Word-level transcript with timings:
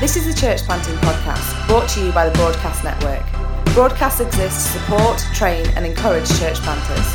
This 0.00 0.16
is 0.16 0.24
the 0.24 0.32
Church 0.32 0.62
Planting 0.62 0.96
Podcast, 0.96 1.66
brought 1.66 1.86
to 1.90 2.02
you 2.02 2.10
by 2.10 2.26
the 2.26 2.34
Broadcast 2.38 2.82
Network. 2.82 3.22
Broadcast 3.74 4.22
exists 4.22 4.72
to 4.72 4.78
support, 4.78 5.18
train, 5.34 5.66
and 5.76 5.84
encourage 5.84 6.26
church 6.38 6.56
planters. 6.60 7.06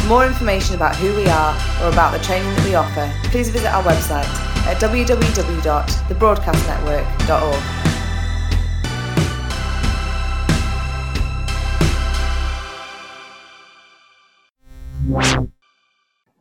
For 0.00 0.06
more 0.08 0.24
information 0.24 0.74
about 0.74 0.96
who 0.96 1.14
we 1.14 1.26
are 1.26 1.54
or 1.82 1.90
about 1.92 2.12
the 2.12 2.18
training 2.24 2.48
that 2.54 2.64
we 2.64 2.74
offer, 2.74 3.12
please 3.24 3.50
visit 3.50 3.68
our 3.68 3.82
website 3.82 4.24
at 4.64 4.80
www.thebroadcastnetwork.org. 4.80 7.62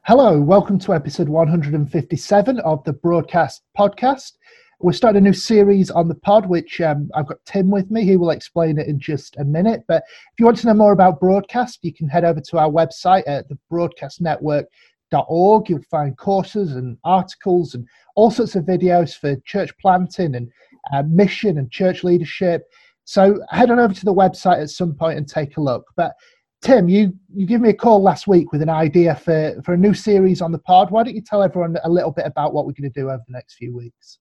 Hello, 0.04 0.39
welcome 0.39 0.80
to 0.80 0.94
episode 0.94 1.28
157 1.28 2.60
of 2.62 2.82
the 2.86 2.94
Broadcast 2.94 3.64
Podcast. 3.78 4.38
We're 4.84 4.94
starting 4.94 5.20
a 5.20 5.21
new 5.21 5.34
series 5.34 5.91
on 5.91 6.08
the 6.08 6.16
pod, 6.16 6.48
which 6.48 6.81
um, 6.81 7.12
I've 7.13 7.27
got 7.27 7.38
Tim 7.45 7.70
with 7.70 7.91
me. 7.91 8.03
He 8.03 8.17
will 8.17 8.31
explain 8.31 8.80
it 8.80 8.88
in 8.88 8.99
just 8.99 9.38
a 9.38 9.44
minute. 9.44 9.84
But 9.88 10.02
if 10.07 10.40
you 10.40 10.45
want 10.45 10.57
to 10.57 10.66
know 10.66 10.73
more 10.73 10.91
about 10.91 11.20
broadcast, 11.20 11.77
you 11.84 11.94
can 11.94 12.09
head 12.09 12.26
over 12.26 12.41
to 12.41 12.57
our 12.57 12.67
website 12.67 13.21
at 13.27 13.45
thebroadcastnetwork.org. 13.48 15.70
You'll 15.70 15.84
find 15.91 16.17
courses 16.17 16.76
and 16.76 16.98
articles 17.04 17.76
and 17.76 17.88
all 18.16 18.31
sorts 18.31 18.55
of 18.55 18.66
videos 18.66 19.16
for 19.16 19.35
church 19.45 19.70
planting 19.80 20.34
and 20.34 20.52
uh, 20.91 21.04
mission 21.04 21.59
and 21.59 21.70
church 21.70 22.04
leadership. 22.04 22.63
So 23.04 23.40
head 23.49 23.70
on 23.70 23.79
over 23.79 23.93
to 23.93 24.05
the 24.05 24.16
website 24.16 24.63
at 24.63 24.71
some 24.71 24.95
point 24.95 25.20
and 25.20 25.29
take 25.29 25.57
a 25.57 25.62
look. 25.62 25.85
But 25.95 26.16
Tim, 26.63 26.90
you, 26.90 27.13
you 27.32 27.45
gave 27.45 27.62
me 27.62 27.70
a 27.70 27.73
call 27.73 28.02
last 28.02 28.27
week 28.27 28.52
with 28.52 28.63
an 28.63 28.70
idea 28.70 29.13
for, 29.13 29.62
for 29.63 29.76
a 29.76 29.77
new 29.77 29.93
series 29.93 30.41
on 30.41 30.52
the 30.52 30.57
pod. 30.57 30.90
Why 30.90 31.04
don't 31.04 31.13
you 31.13 31.21
tell 31.21 31.43
everyone 31.43 31.77
a 31.84 31.90
little 31.90 32.12
bit 32.12 32.26
about 32.26 32.55
what 32.55 32.66
we're 32.66 32.73
going 32.73 32.91
to 32.91 32.99
do 32.99 33.12
over 33.12 33.21
the 33.27 33.34
next 33.34 33.54
few 33.55 33.76
weeks? 33.76 34.18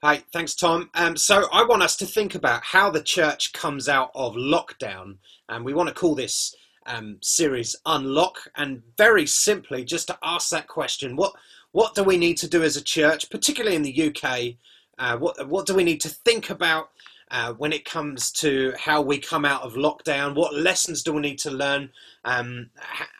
Hi, 0.00 0.22
thanks, 0.32 0.54
Tom. 0.54 0.90
Um, 0.94 1.16
so 1.16 1.48
I 1.52 1.64
want 1.64 1.82
us 1.82 1.96
to 1.96 2.06
think 2.06 2.36
about 2.36 2.62
how 2.62 2.88
the 2.88 3.02
church 3.02 3.52
comes 3.52 3.88
out 3.88 4.12
of 4.14 4.36
lockdown, 4.36 5.16
and 5.48 5.64
we 5.64 5.74
want 5.74 5.88
to 5.88 5.94
call 5.94 6.14
this 6.14 6.54
um, 6.86 7.16
series 7.20 7.74
"Unlock." 7.84 8.36
And 8.54 8.80
very 8.96 9.26
simply, 9.26 9.84
just 9.84 10.06
to 10.06 10.18
ask 10.22 10.50
that 10.50 10.68
question: 10.68 11.16
what 11.16 11.32
what 11.72 11.96
do 11.96 12.04
we 12.04 12.16
need 12.16 12.36
to 12.36 12.48
do 12.48 12.62
as 12.62 12.76
a 12.76 12.80
church, 12.80 13.28
particularly 13.28 13.74
in 13.74 13.82
the 13.82 14.12
UK? 14.14 14.54
Uh, 15.00 15.16
what 15.18 15.48
what 15.48 15.66
do 15.66 15.74
we 15.74 15.82
need 15.82 16.00
to 16.02 16.08
think 16.08 16.48
about 16.48 16.90
uh, 17.32 17.54
when 17.54 17.72
it 17.72 17.84
comes 17.84 18.30
to 18.34 18.74
how 18.78 19.02
we 19.02 19.18
come 19.18 19.44
out 19.44 19.62
of 19.62 19.74
lockdown? 19.74 20.36
What 20.36 20.54
lessons 20.54 21.02
do 21.02 21.12
we 21.12 21.22
need 21.22 21.40
to 21.40 21.50
learn? 21.50 21.90
Um, 22.24 22.70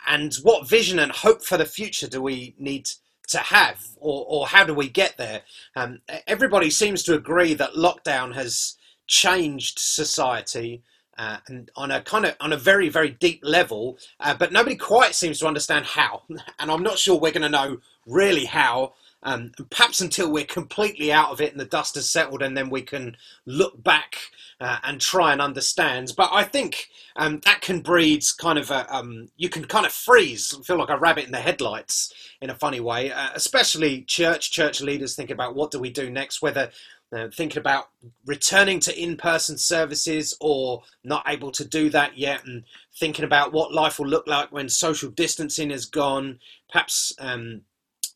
and 0.07 0.33
what 0.45 0.69
vision 0.69 1.01
and 1.01 1.11
hope 1.11 1.43
for 1.43 1.57
the 1.57 1.65
future 1.65 2.07
do 2.07 2.23
we 2.23 2.55
need 2.57 2.89
to 3.29 3.39
have? 3.39 3.87
Or, 3.97 4.25
or 4.27 4.47
how 4.47 4.65
do 4.65 4.75
we 4.75 4.89
get 4.89 5.17
there? 5.17 5.43
Um, 5.77 6.01
everybody 6.27 6.71
seems 6.71 7.03
to 7.05 7.15
agree 7.15 7.55
that 7.55 7.75
lockdown 7.75 8.35
has 8.35 8.77
changed 9.07 9.79
society. 9.79 10.83
Uh, 11.17 11.39
and 11.49 11.71
on 11.75 11.91
a 11.91 12.01
kind 12.01 12.25
of 12.25 12.37
on 12.39 12.53
a 12.53 12.57
very 12.57 12.89
very 12.89 13.11
deep 13.11 13.41
level, 13.43 13.99
uh, 14.21 14.35
but 14.35 14.53
nobody 14.53 14.77
quite 14.77 15.17
seems 15.17 15.41
to 15.41 15.49
understand 15.49 15.85
how, 15.85 16.23
and 16.29 16.71
I'm 16.71 16.85
not 16.85 16.97
sure 16.97 17.19
we're 17.19 17.33
going 17.33 17.43
to 17.43 17.49
know 17.49 17.79
really 18.07 18.45
how 18.45 18.93
um, 19.23 19.53
perhaps 19.71 20.01
until 20.01 20.31
we're 20.31 20.45
completely 20.45 21.13
out 21.13 21.31
of 21.31 21.41
it 21.41 21.53
and 21.53 21.61
the 21.61 21.65
dust 21.65 21.97
has 21.97 22.11
settled, 22.11 22.43
and 22.43 22.57
then 22.57 22.71
we 22.71 22.83
can 22.83 23.17
look 23.47 23.83
back 23.83 24.17
uh, 24.61 24.79
and 24.85 25.01
try 25.01 25.33
and 25.33 25.41
understand. 25.41 26.13
But 26.17 26.31
I 26.33 26.45
think 26.45 26.89
um, 27.17 27.41
that 27.45 27.61
can 27.61 27.81
breed 27.81 28.23
kind 28.39 28.59
of 28.59 28.71
a, 28.71 28.95
um, 28.95 29.29
you 29.37 29.49
can 29.49 29.65
kind 29.65 29.87
of 29.87 29.93
freeze, 29.93 30.57
feel 30.65 30.79
like 30.79 30.91
a 30.91 30.99
rabbit 30.99 31.27
in 31.27 31.33
the 31.33 31.39
headlights 31.39 32.13
in 32.41 32.51
a 32.51 32.55
funny 32.55 32.81
way, 32.81 33.11
uh, 33.11 33.31
especially 33.35 34.03
church, 34.03 34.51
church 34.51 34.81
leaders 34.81 35.17
thinking 35.17 35.35
about 35.35 35.55
what 35.55 35.71
do 35.71 35.79
we 35.79 35.91
do 35.91 36.11
next, 36.11 36.41
whether 36.41 36.71
uh, 37.11 37.29
thinking 37.35 37.59
about 37.59 37.89
returning 38.27 38.79
to 38.81 39.03
in-person 39.03 39.57
services 39.57 40.37
or 40.41 40.83
not 41.03 41.25
able 41.27 41.51
to 41.51 41.65
do 41.65 41.89
that 41.89 42.19
yet 42.19 42.45
and 42.45 42.65
thinking 42.99 43.25
about 43.25 43.53
what 43.53 43.73
life 43.73 43.99
will 43.99 44.07
look 44.07 44.27
like 44.27 44.53
when 44.53 44.69
social 44.69 45.11
distancing 45.11 45.71
is 45.71 45.87
gone 45.87 46.39
perhaps 46.71 47.15
um, 47.19 47.63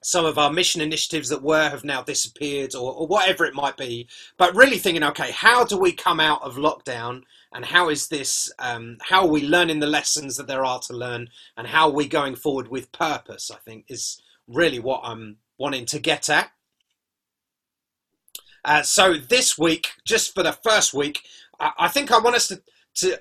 some 0.03 0.25
of 0.25 0.39
our 0.39 0.53
mission 0.53 0.81
initiatives 0.81 1.29
that 1.29 1.43
were 1.43 1.69
have 1.69 1.85
now 1.85 2.03
disappeared 2.03 2.75
or, 2.75 2.93
or, 2.93 3.07
whatever 3.07 3.45
it 3.45 3.55
might 3.55 3.77
be. 3.77 4.09
But 4.37 4.55
really 4.55 4.79
thinking 4.79 5.05
okay 5.05 5.31
how 5.31 5.65
do 5.65 5.79
we 5.79 5.93
come 5.93 6.21
out 6.21 6.43
of 6.43 6.57
lockdown 6.57 7.23
and 7.53 7.65
how 7.65 7.89
is 7.89 8.09
this 8.09 8.53
um, 8.59 8.99
how 9.01 9.23
are 9.23 9.29
we 9.29 9.47
learning 9.47 9.81
the 9.81 9.87
lessons 9.87 10.37
that 10.37 10.47
there 10.47 10.65
are 10.65 10.81
to 10.81 10.93
learn 10.93 11.29
and 11.57 11.67
how 11.67 11.89
are 11.89 11.95
we 11.95 12.09
going 12.09 12.35
forward 12.35 12.69
with 12.69 12.93
purpose 12.93 13.51
i 13.51 13.59
think 13.59 13.85
is 13.89 14.21
really 14.49 14.79
what 14.79 15.01
i'm 15.05 15.37
wanting 15.59 15.87
to 15.87 15.99
get 15.99 16.29
at. 16.29 16.51
Uh, 18.65 18.83
so 18.83 19.15
this 19.15 19.59
week 19.59 19.91
just 20.05 20.35
for 20.35 20.43
the 20.43 20.53
first 20.53 20.95
week 20.95 21.23
I, 21.61 21.73
I 21.81 21.89
think 21.89 22.11
i 22.11 22.19
want 22.19 22.37
us 22.37 22.49
to, 22.49 22.63
to 22.97 23.21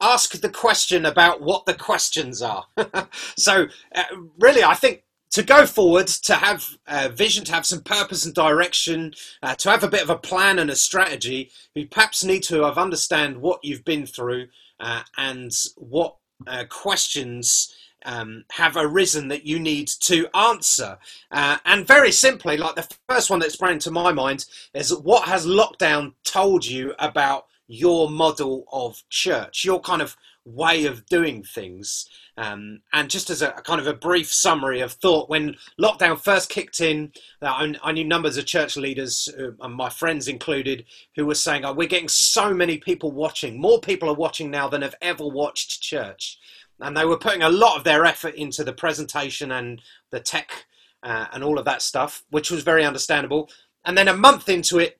ask 0.00 0.32
the 0.40 0.48
question 0.48 1.04
about 1.04 1.42
what 1.42 1.66
the 1.66 1.74
questions 1.74 2.40
are. 2.40 2.64
So 3.36 3.66
uh, 3.94 4.04
really 4.38 4.62
i 4.62 4.74
think 4.74 5.04
to 5.30 5.42
go 5.42 5.64
forward, 5.66 6.08
to 6.08 6.34
have 6.34 6.76
a 6.86 7.08
vision, 7.08 7.44
to 7.44 7.52
have 7.52 7.66
some 7.66 7.82
purpose 7.82 8.24
and 8.24 8.34
direction, 8.34 9.14
uh, 9.42 9.54
to 9.56 9.70
have 9.70 9.84
a 9.84 9.88
bit 9.88 10.02
of 10.02 10.10
a 10.10 10.18
plan 10.18 10.58
and 10.58 10.70
a 10.70 10.76
strategy, 10.76 11.50
you 11.74 11.86
perhaps 11.86 12.24
need 12.24 12.42
to 12.44 12.62
have 12.64 12.78
understand 12.78 13.40
what 13.40 13.64
you've 13.64 13.84
been 13.84 14.06
through 14.06 14.48
uh, 14.80 15.02
and 15.16 15.52
what 15.76 16.16
uh, 16.46 16.64
questions 16.68 17.74
um, 18.04 18.44
have 18.52 18.76
arisen 18.76 19.28
that 19.28 19.44
you 19.44 19.58
need 19.58 19.88
to 19.88 20.26
answer. 20.34 20.98
Uh, 21.30 21.58
and 21.64 21.86
very 21.86 22.12
simply, 22.12 22.56
like 22.56 22.74
the 22.74 22.88
first 23.08 23.30
one 23.30 23.40
that 23.40 23.52
sprang 23.52 23.78
to 23.80 23.90
my 23.90 24.12
mind 24.12 24.46
is 24.74 24.94
what 24.94 25.28
has 25.28 25.46
lockdown 25.46 26.14
told 26.24 26.64
you 26.64 26.94
about 26.98 27.46
your 27.66 28.10
model 28.10 28.64
of 28.72 29.02
church, 29.10 29.64
your 29.64 29.80
kind 29.80 30.02
of 30.02 30.16
way 30.44 30.86
of 30.86 31.06
doing 31.06 31.42
things. 31.42 32.08
Um, 32.36 32.80
and 32.92 33.10
just 33.10 33.30
as 33.30 33.42
a, 33.42 33.50
a, 33.50 33.62
kind 33.62 33.80
of 33.80 33.86
a 33.86 33.94
brief 33.94 34.32
summary 34.32 34.80
of 34.80 34.92
thought, 34.92 35.28
when 35.28 35.56
lockdown 35.80 36.18
first 36.18 36.48
kicked 36.48 36.80
in, 36.80 37.12
uh, 37.42 37.46
I, 37.46 37.74
I, 37.82 37.92
knew 37.92 38.04
numbers 38.04 38.36
of 38.36 38.46
church 38.46 38.76
leaders, 38.76 39.28
uh, 39.38 39.50
and 39.60 39.74
my 39.74 39.90
friends 39.90 40.28
included, 40.28 40.84
who 41.16 41.26
were 41.26 41.34
saying, 41.34 41.64
oh, 41.64 41.72
We're 41.72 41.88
getting 41.88 42.08
so 42.08 42.54
many 42.54 42.78
people 42.78 43.12
watching. 43.12 43.60
More 43.60 43.80
people 43.80 44.08
are 44.08 44.14
watching 44.14 44.50
now 44.50 44.68
than 44.68 44.82
have 44.82 44.94
ever 45.02 45.26
watched 45.26 45.82
church. 45.82 46.38
And 46.80 46.96
they 46.96 47.04
were 47.04 47.18
putting 47.18 47.42
a 47.42 47.50
lot 47.50 47.76
of 47.76 47.84
their 47.84 48.06
effort 48.06 48.34
into 48.34 48.64
the 48.64 48.72
presentation 48.72 49.52
and 49.52 49.82
the 50.10 50.20
tech 50.20 50.66
uh, 51.02 51.26
and 51.32 51.44
all 51.44 51.58
of 51.58 51.64
that 51.66 51.82
stuff, 51.82 52.24
which 52.30 52.50
was 52.50 52.62
very 52.62 52.84
understandable. 52.84 53.50
And 53.84 53.96
then 53.96 54.08
a 54.08 54.16
month 54.16 54.48
into 54.48 54.78
it, 54.78 54.99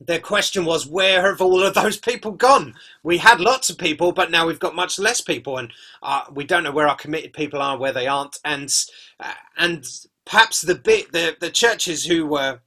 their 0.00 0.20
question 0.20 0.64
was, 0.64 0.86
where 0.86 1.22
have 1.26 1.40
all 1.42 1.62
of 1.62 1.74
those 1.74 1.98
people 1.98 2.32
gone? 2.32 2.74
We 3.02 3.18
had 3.18 3.40
lots 3.40 3.68
of 3.68 3.78
people, 3.78 4.12
but 4.12 4.30
now 4.30 4.46
we've 4.46 4.58
got 4.58 4.74
much 4.74 4.98
less 4.98 5.20
people, 5.20 5.58
and 5.58 5.72
uh, 6.02 6.24
we 6.32 6.44
don't 6.44 6.64
know 6.64 6.72
where 6.72 6.88
our 6.88 6.96
committed 6.96 7.32
people 7.32 7.60
are, 7.60 7.76
where 7.76 7.92
they 7.92 8.06
aren't, 8.06 8.38
and 8.44 8.74
uh, 9.18 9.34
and 9.58 9.84
perhaps 10.24 10.62
the 10.62 10.74
bit 10.74 11.12
the 11.12 11.36
the 11.40 11.50
churches 11.50 12.06
who 12.06 12.26
were 12.26 12.60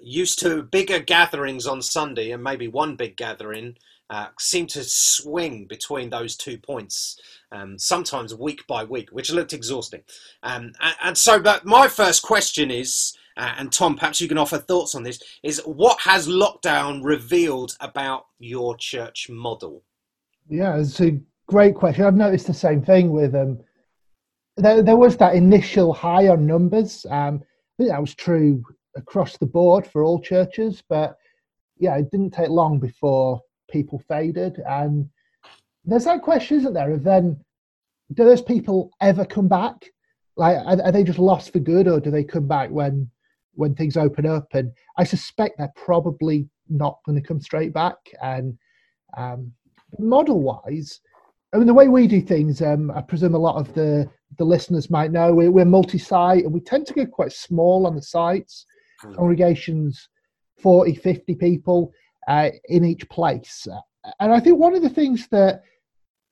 used 0.00 0.38
to 0.40 0.62
bigger 0.62 0.98
gatherings 0.98 1.66
on 1.66 1.80
Sunday 1.80 2.30
and 2.30 2.42
maybe 2.42 2.68
one 2.68 2.94
big 2.94 3.16
gathering 3.16 3.76
uh, 4.10 4.26
seem 4.38 4.66
to 4.66 4.84
swing 4.84 5.64
between 5.64 6.10
those 6.10 6.36
two 6.36 6.58
points, 6.58 7.18
um, 7.50 7.78
sometimes 7.78 8.34
week 8.34 8.66
by 8.66 8.84
week, 8.84 9.08
which 9.10 9.32
looked 9.32 9.54
exhausting. 9.54 10.02
Um, 10.42 10.72
and, 10.80 10.96
and 11.02 11.18
so, 11.18 11.40
but 11.40 11.64
my 11.64 11.88
first 11.88 12.22
question 12.22 12.70
is 12.70 13.16
uh, 13.36 13.54
and 13.58 13.72
Tom, 13.72 13.96
perhaps 13.96 14.20
you 14.20 14.28
can 14.28 14.38
offer 14.38 14.58
thoughts 14.58 14.94
on 14.94 15.02
this, 15.02 15.20
is 15.42 15.60
what 15.64 16.00
has 16.00 16.28
lockdown 16.28 17.02
revealed 17.02 17.76
about 17.80 18.26
your 18.38 18.76
church 18.76 19.28
model? 19.28 19.82
Yeah, 20.48 20.78
it's 20.78 21.00
a 21.00 21.20
great 21.46 21.74
question. 21.74 22.04
I've 22.04 22.14
noticed 22.14 22.46
the 22.46 22.54
same 22.54 22.82
thing 22.82 23.10
with 23.10 23.34
um, 23.34 23.58
there, 24.56 24.82
there 24.82 24.96
was 24.96 25.16
that 25.16 25.34
initial 25.34 25.92
high 25.92 26.28
on 26.28 26.46
numbers. 26.46 27.06
Um, 27.10 27.42
I 27.42 27.82
think 27.82 27.90
that 27.90 28.00
was 28.00 28.14
true 28.14 28.62
across 28.96 29.36
the 29.36 29.46
board 29.46 29.86
for 29.86 30.04
all 30.04 30.20
churches, 30.20 30.82
but 30.88 31.16
yeah, 31.78 31.96
it 31.96 32.10
didn't 32.10 32.30
take 32.30 32.50
long 32.50 32.78
before 32.78 33.40
people 33.68 34.00
faded. 34.06 34.60
And 34.66 35.08
there's 35.84 36.04
that 36.04 36.22
question, 36.22 36.58
isn't 36.58 36.74
there? 36.74 36.92
Of 36.92 37.02
then, 37.02 37.42
do 38.12 38.24
those 38.24 38.42
people 38.42 38.90
ever 39.00 39.24
come 39.24 39.48
back? 39.48 39.90
Like, 40.36 40.56
are, 40.56 40.80
are 40.82 40.92
they 40.92 41.02
just 41.02 41.18
lost 41.18 41.52
for 41.52 41.58
good, 41.58 41.88
or 41.88 41.98
do 41.98 42.10
they 42.12 42.22
come 42.22 42.46
back 42.46 42.70
when 42.70 43.10
when 43.54 43.74
things 43.74 43.96
open 43.96 44.26
up. 44.26 44.48
And 44.54 44.72
I 44.98 45.04
suspect 45.04 45.58
they're 45.58 45.72
probably 45.76 46.48
not 46.68 46.98
going 47.06 47.20
to 47.20 47.26
come 47.26 47.40
straight 47.40 47.72
back. 47.72 47.96
And 48.22 48.56
um, 49.16 49.52
model 49.98 50.40
wise, 50.40 51.00
I 51.52 51.58
mean, 51.58 51.66
the 51.66 51.74
way 51.74 51.88
we 51.88 52.06
do 52.06 52.20
things, 52.20 52.62
um, 52.62 52.90
I 52.90 53.00
presume 53.00 53.34
a 53.34 53.38
lot 53.38 53.56
of 53.56 53.72
the, 53.74 54.10
the 54.38 54.44
listeners 54.44 54.90
might 54.90 55.12
know, 55.12 55.32
we're, 55.32 55.50
we're 55.50 55.64
multi 55.64 55.98
site 55.98 56.44
and 56.44 56.52
we 56.52 56.60
tend 56.60 56.86
to 56.86 56.94
get 56.94 57.12
quite 57.12 57.32
small 57.32 57.86
on 57.86 57.94
the 57.94 58.02
sites, 58.02 58.66
mm. 59.04 59.14
congregations 59.14 60.08
40, 60.60 60.94
50 60.94 61.34
people 61.34 61.92
uh, 62.28 62.50
in 62.68 62.84
each 62.84 63.08
place. 63.08 63.66
And 64.20 64.32
I 64.32 64.40
think 64.40 64.58
one 64.58 64.74
of 64.74 64.82
the 64.82 64.90
things 64.90 65.28
that 65.28 65.62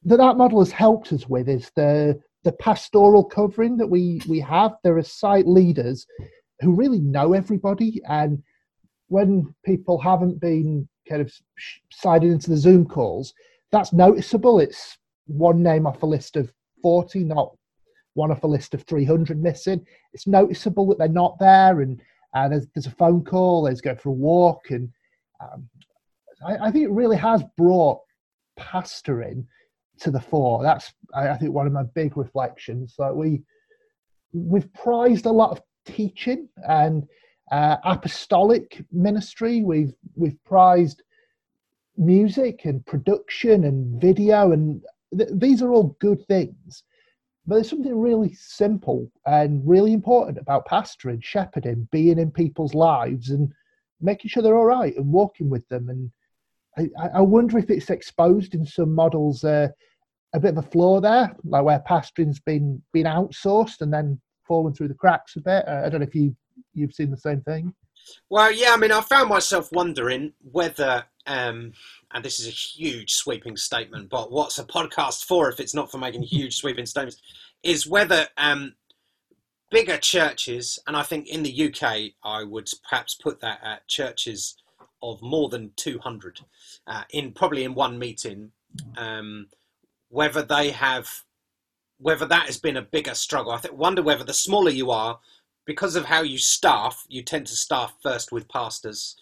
that, 0.04 0.16
that 0.16 0.36
model 0.36 0.58
has 0.58 0.72
helped 0.72 1.12
us 1.12 1.28
with 1.28 1.48
is 1.48 1.70
the 1.76 2.20
the 2.44 2.52
pastoral 2.52 3.24
covering 3.24 3.76
that 3.76 3.86
we 3.86 4.20
we 4.28 4.40
have. 4.40 4.72
There 4.82 4.98
are 4.98 5.02
site 5.02 5.46
leaders 5.46 6.06
who 6.62 6.72
really 6.72 7.00
know 7.00 7.32
everybody 7.32 8.00
and 8.08 8.42
when 9.08 9.54
people 9.64 9.98
haven't 9.98 10.40
been 10.40 10.88
kind 11.08 11.20
of 11.20 11.32
sided 11.90 12.30
into 12.32 12.48
the 12.48 12.56
Zoom 12.56 12.86
calls, 12.86 13.34
that's 13.70 13.92
noticeable. 13.92 14.58
It's 14.58 14.96
one 15.26 15.62
name 15.62 15.86
off 15.86 16.02
a 16.02 16.06
list 16.06 16.36
of 16.36 16.50
40, 16.82 17.24
not 17.24 17.54
one 18.14 18.30
off 18.30 18.44
a 18.44 18.46
list 18.46 18.74
of 18.74 18.82
300 18.84 19.42
missing. 19.42 19.84
It's 20.12 20.26
noticeable 20.26 20.86
that 20.88 20.98
they're 20.98 21.08
not 21.08 21.38
there, 21.38 21.80
and 21.82 22.00
uh, 22.34 22.48
there's, 22.48 22.66
there's, 22.74 22.86
a 22.86 22.90
phone 22.90 23.22
call, 23.24 23.64
there's 23.64 23.80
go 23.80 23.94
for 23.94 24.10
a 24.10 24.12
walk, 24.12 24.70
and 24.70 24.90
um, 25.40 25.68
I, 26.46 26.68
I, 26.68 26.70
think 26.70 26.84
it 26.84 26.90
really 26.90 27.16
has 27.16 27.42
brought 27.58 28.00
pastoring 28.58 29.44
to 30.00 30.10
the 30.10 30.20
fore. 30.20 30.62
That's 30.62 30.92
I, 31.14 31.30
I 31.30 31.36
think 31.36 31.52
one 31.52 31.66
of 31.66 31.72
my 31.72 31.84
big 31.94 32.16
reflections. 32.16 32.94
Like 32.98 33.14
we 33.14 33.42
we've 34.32 34.72
prized 34.72 35.26
a 35.26 35.30
lot 35.30 35.50
of 35.50 35.60
teaching 35.84 36.48
and 36.68 37.06
uh, 37.50 37.76
apostolic 37.84 38.84
ministry. 38.92 39.62
We've 39.62 39.92
we've 40.16 40.42
prized 40.44 41.02
music 41.96 42.64
and 42.64 42.84
production 42.86 43.64
and 43.64 44.00
video, 44.00 44.52
and 44.52 44.82
th- 45.16 45.30
these 45.34 45.62
are 45.62 45.72
all 45.72 45.96
good 46.00 46.26
things. 46.26 46.82
But 47.46 47.56
there's 47.56 47.70
something 47.70 47.98
really 47.98 48.32
simple 48.34 49.10
and 49.26 49.66
really 49.68 49.92
important 49.92 50.38
about 50.38 50.66
pastoring, 50.66 51.22
shepherding, 51.22 51.88
being 51.90 52.18
in 52.18 52.30
people's 52.30 52.74
lives, 52.74 53.30
and 53.30 53.52
making 54.00 54.28
sure 54.28 54.42
they're 54.42 54.56
all 54.56 54.64
right 54.64 54.96
and 54.96 55.12
walking 55.12 55.50
with 55.50 55.66
them. 55.68 55.88
And 55.88 56.10
I, 56.78 57.18
I 57.18 57.20
wonder 57.20 57.58
if 57.58 57.68
it's 57.68 57.90
exposed 57.90 58.54
in 58.54 58.64
some 58.64 58.94
models 58.94 59.44
uh, 59.44 59.68
a 60.34 60.40
bit 60.40 60.56
of 60.56 60.64
a 60.64 60.70
flaw 60.70 61.00
there, 61.00 61.34
like 61.44 61.64
where 61.64 61.80
pastoring's 61.80 62.40
been 62.40 62.82
been 62.92 63.06
outsourced 63.06 63.80
and 63.80 63.92
then 63.92 64.20
fallen 64.52 64.74
through 64.74 64.88
the 64.88 64.94
cracks 64.94 65.36
a 65.36 65.40
bit. 65.40 65.66
Uh, 65.66 65.80
I 65.82 65.88
don't 65.88 66.00
know 66.00 66.06
if 66.06 66.14
you 66.14 66.36
you've 66.74 66.92
seen 66.92 67.10
the 67.10 67.16
same 67.16 67.40
thing. 67.40 67.72
Well, 68.28 68.52
yeah, 68.52 68.74
I 68.74 68.76
mean, 68.76 68.92
I 68.92 69.00
found 69.00 69.30
myself 69.30 69.72
wondering 69.72 70.34
whether, 70.42 71.06
um, 71.26 71.72
and 72.12 72.22
this 72.22 72.38
is 72.38 72.46
a 72.46 72.50
huge 72.50 73.14
sweeping 73.14 73.56
statement, 73.56 74.10
but 74.10 74.30
what's 74.30 74.58
a 74.58 74.64
podcast 74.64 75.24
for 75.24 75.48
if 75.48 75.58
it's 75.58 75.74
not 75.74 75.90
for 75.90 75.96
making 75.96 76.22
huge 76.36 76.58
sweeping 76.58 76.84
statements? 76.84 77.22
Is 77.62 77.86
whether 77.86 78.26
um, 78.36 78.74
bigger 79.70 79.96
churches, 79.96 80.78
and 80.86 80.98
I 80.98 81.02
think 81.02 81.28
in 81.28 81.42
the 81.42 81.72
UK, 81.72 82.12
I 82.22 82.44
would 82.44 82.68
perhaps 82.86 83.14
put 83.14 83.40
that 83.40 83.60
at 83.64 83.88
churches 83.88 84.56
of 85.02 85.22
more 85.22 85.48
than 85.48 85.72
200 85.76 86.40
uh, 86.86 87.04
in 87.10 87.32
probably 87.32 87.64
in 87.64 87.74
one 87.74 87.98
meeting, 87.98 88.52
um, 88.98 89.46
whether 90.10 90.42
they 90.42 90.72
have, 90.72 91.08
whether 92.02 92.26
that 92.26 92.46
has 92.46 92.58
been 92.58 92.76
a 92.76 92.82
bigger 92.82 93.14
struggle. 93.14 93.52
I 93.52 93.60
wonder 93.72 94.02
whether 94.02 94.24
the 94.24 94.34
smaller 94.34 94.70
you 94.70 94.90
are, 94.90 95.20
because 95.64 95.94
of 95.94 96.04
how 96.04 96.22
you 96.22 96.38
staff, 96.38 97.04
you 97.08 97.22
tend 97.22 97.46
to 97.46 97.56
staff 97.56 97.94
first 98.02 98.32
with 98.32 98.48
pastors, 98.48 99.16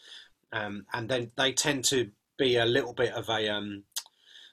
um, 0.53 0.87
and 0.93 1.09
then 1.09 1.31
they 1.37 1.53
tend 1.53 1.85
to 1.87 2.11
be 2.39 2.57
a 2.57 2.65
little 2.65 2.95
bit 2.95 3.13
of 3.13 3.29
a 3.29 3.49
um, 3.49 3.85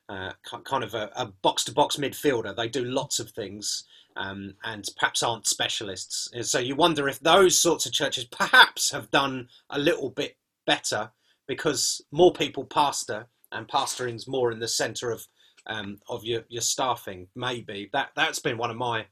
uh, 0.09 0.33
kind 0.65 0.83
of 0.83 0.93
a 0.93 1.33
box 1.41 1.63
to 1.65 1.71
box 1.71 1.95
midfielder. 1.95 2.55
They 2.55 2.67
do 2.67 2.83
lots 2.83 3.19
of 3.19 3.31
things. 3.31 3.85
Um, 4.15 4.55
and 4.63 4.83
perhaps 4.97 5.21
aren't 5.21 5.45
specialists. 5.45 6.27
So 6.41 6.57
you 6.57 6.75
wonder 6.75 7.07
if 7.07 7.19
those 7.19 7.55
sorts 7.55 7.85
of 7.85 7.91
churches 7.91 8.25
perhaps 8.25 8.89
have 8.89 9.11
done 9.11 9.47
a 9.69 9.77
little 9.77 10.09
bit 10.09 10.37
better 10.65 11.11
because 11.47 12.01
more 12.11 12.33
people 12.33 12.65
pastor 12.65 13.27
and 13.51 13.67
pastoring's 13.67 14.27
more 14.27 14.51
in 14.51 14.59
the 14.59 14.67
centre 14.67 15.11
of 15.11 15.27
um, 15.67 15.99
of 16.09 16.23
your, 16.23 16.43
your 16.49 16.61
staffing. 16.61 17.27
Maybe 17.35 17.89
that 17.93 18.09
that's 18.15 18.39
been 18.39 18.57
one 18.57 18.71
of 18.71 18.77
my 18.77 19.05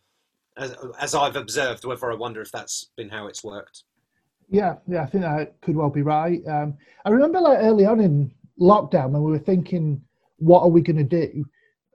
as, 0.57 0.75
as 1.00 1.16
I've 1.16 1.36
observed, 1.36 1.86
whether 1.86 2.12
I 2.12 2.16
wonder 2.16 2.42
if 2.42 2.52
that's 2.52 2.92
been 2.96 3.10
how 3.10 3.28
it's 3.28 3.44
worked. 3.44 3.84
Yeah, 4.50 4.75
yeah, 4.88 5.04
I 5.04 5.06
think 5.07 5.24
that 5.24 5.60
could 5.62 5.75
well 5.75 5.90
be 5.90 6.02
right. 6.02 6.42
Um, 6.48 6.78
I 7.04 7.10
remember 7.10 7.40
like 7.42 7.60
early 7.60 7.86
on 7.86 8.00
in 8.00 8.31
lockdown 8.60 9.12
when 9.12 9.24
we 9.24 9.31
were 9.31 9.40
thinking, 9.40 10.02
what 10.38 10.62
are 10.62 10.69
we 10.69 10.81
going 10.81 10.98
to 10.98 11.04
do? 11.04 11.46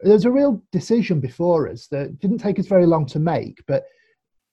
There's 0.02 0.24
a 0.24 0.30
real 0.30 0.62
decision 0.72 1.20
before 1.20 1.68
us 1.68 1.86
that 1.88 2.18
didn't 2.18 2.38
take 2.38 2.58
us 2.58 2.66
very 2.66 2.86
long 2.86 3.06
to 3.06 3.18
make, 3.18 3.62
but 3.66 3.84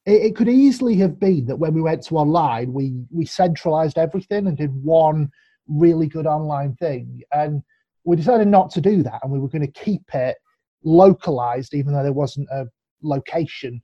it, 0.05 0.21
it 0.21 0.35
could 0.35 0.49
easily 0.49 0.95
have 0.97 1.19
been 1.19 1.45
that 1.47 1.55
when 1.55 1.73
we 1.73 1.81
went 1.81 2.03
to 2.03 2.17
online, 2.17 2.71
we 2.73 2.93
we 3.11 3.25
centralized 3.25 3.97
everything 3.97 4.47
and 4.47 4.57
did 4.57 4.73
one 4.83 5.29
really 5.67 6.07
good 6.07 6.27
online 6.27 6.75
thing, 6.75 7.23
and 7.31 7.63
we 8.07 8.15
decided 8.15 8.47
not 8.47 8.71
to 8.71 8.79
do 8.79 9.03
that, 9.03 9.19
and 9.21 9.31
we 9.31 9.37
were 9.37 9.49
going 9.49 9.65
to 9.69 9.81
keep 9.83 10.15
it 10.15 10.37
localized, 10.85 11.73
even 11.73 11.91
though 11.93 12.03
there 12.03 12.13
wasn't 12.13 12.47
a 12.49 12.65
location 13.03 13.81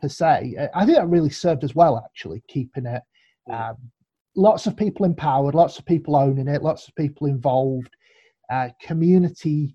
per 0.00 0.08
se. 0.08 0.54
I 0.72 0.86
think 0.86 0.96
that 0.96 1.08
really 1.08 1.30
served 1.30 1.64
as 1.64 1.74
well, 1.74 1.98
actually, 1.98 2.44
keeping 2.46 2.86
it. 2.86 3.02
Um, 3.52 3.74
lots 4.36 4.68
of 4.68 4.76
people 4.76 5.04
empowered, 5.04 5.56
lots 5.56 5.80
of 5.80 5.84
people 5.84 6.14
owning 6.14 6.46
it, 6.46 6.62
lots 6.62 6.86
of 6.86 6.94
people 6.94 7.26
involved, 7.26 7.90
uh, 8.52 8.68
community 8.80 9.74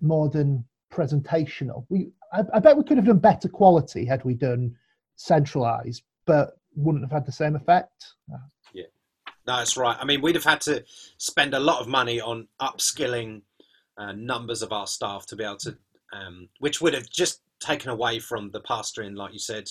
more 0.00 0.28
than 0.28 0.64
presentational. 0.92 1.84
We, 1.88 2.12
I, 2.32 2.42
I, 2.54 2.60
bet 2.60 2.76
we 2.76 2.84
could 2.84 2.96
have 2.96 3.06
done 3.06 3.18
better 3.18 3.48
quality 3.48 4.04
had 4.04 4.24
we 4.24 4.34
done 4.34 4.72
centralized, 5.16 6.04
but 6.26 6.52
wouldn't 6.76 7.02
have 7.02 7.10
had 7.10 7.26
the 7.26 7.32
same 7.32 7.56
effect. 7.56 8.06
That's 9.44 9.76
right. 9.76 9.96
I 9.98 10.04
mean, 10.04 10.22
we'd 10.22 10.36
have 10.36 10.44
had 10.44 10.60
to 10.62 10.84
spend 11.18 11.54
a 11.54 11.60
lot 11.60 11.80
of 11.80 11.88
money 11.88 12.20
on 12.20 12.48
upskilling 12.60 13.42
uh, 13.98 14.12
numbers 14.12 14.62
of 14.62 14.72
our 14.72 14.86
staff 14.86 15.26
to 15.26 15.36
be 15.36 15.44
able 15.44 15.56
to, 15.58 15.76
um, 16.12 16.48
which 16.60 16.80
would 16.80 16.94
have 16.94 17.10
just 17.10 17.42
taken 17.60 17.90
away 17.90 18.18
from 18.18 18.50
the 18.50 18.60
pastoring, 18.60 19.16
like 19.16 19.32
you 19.32 19.38
said, 19.38 19.68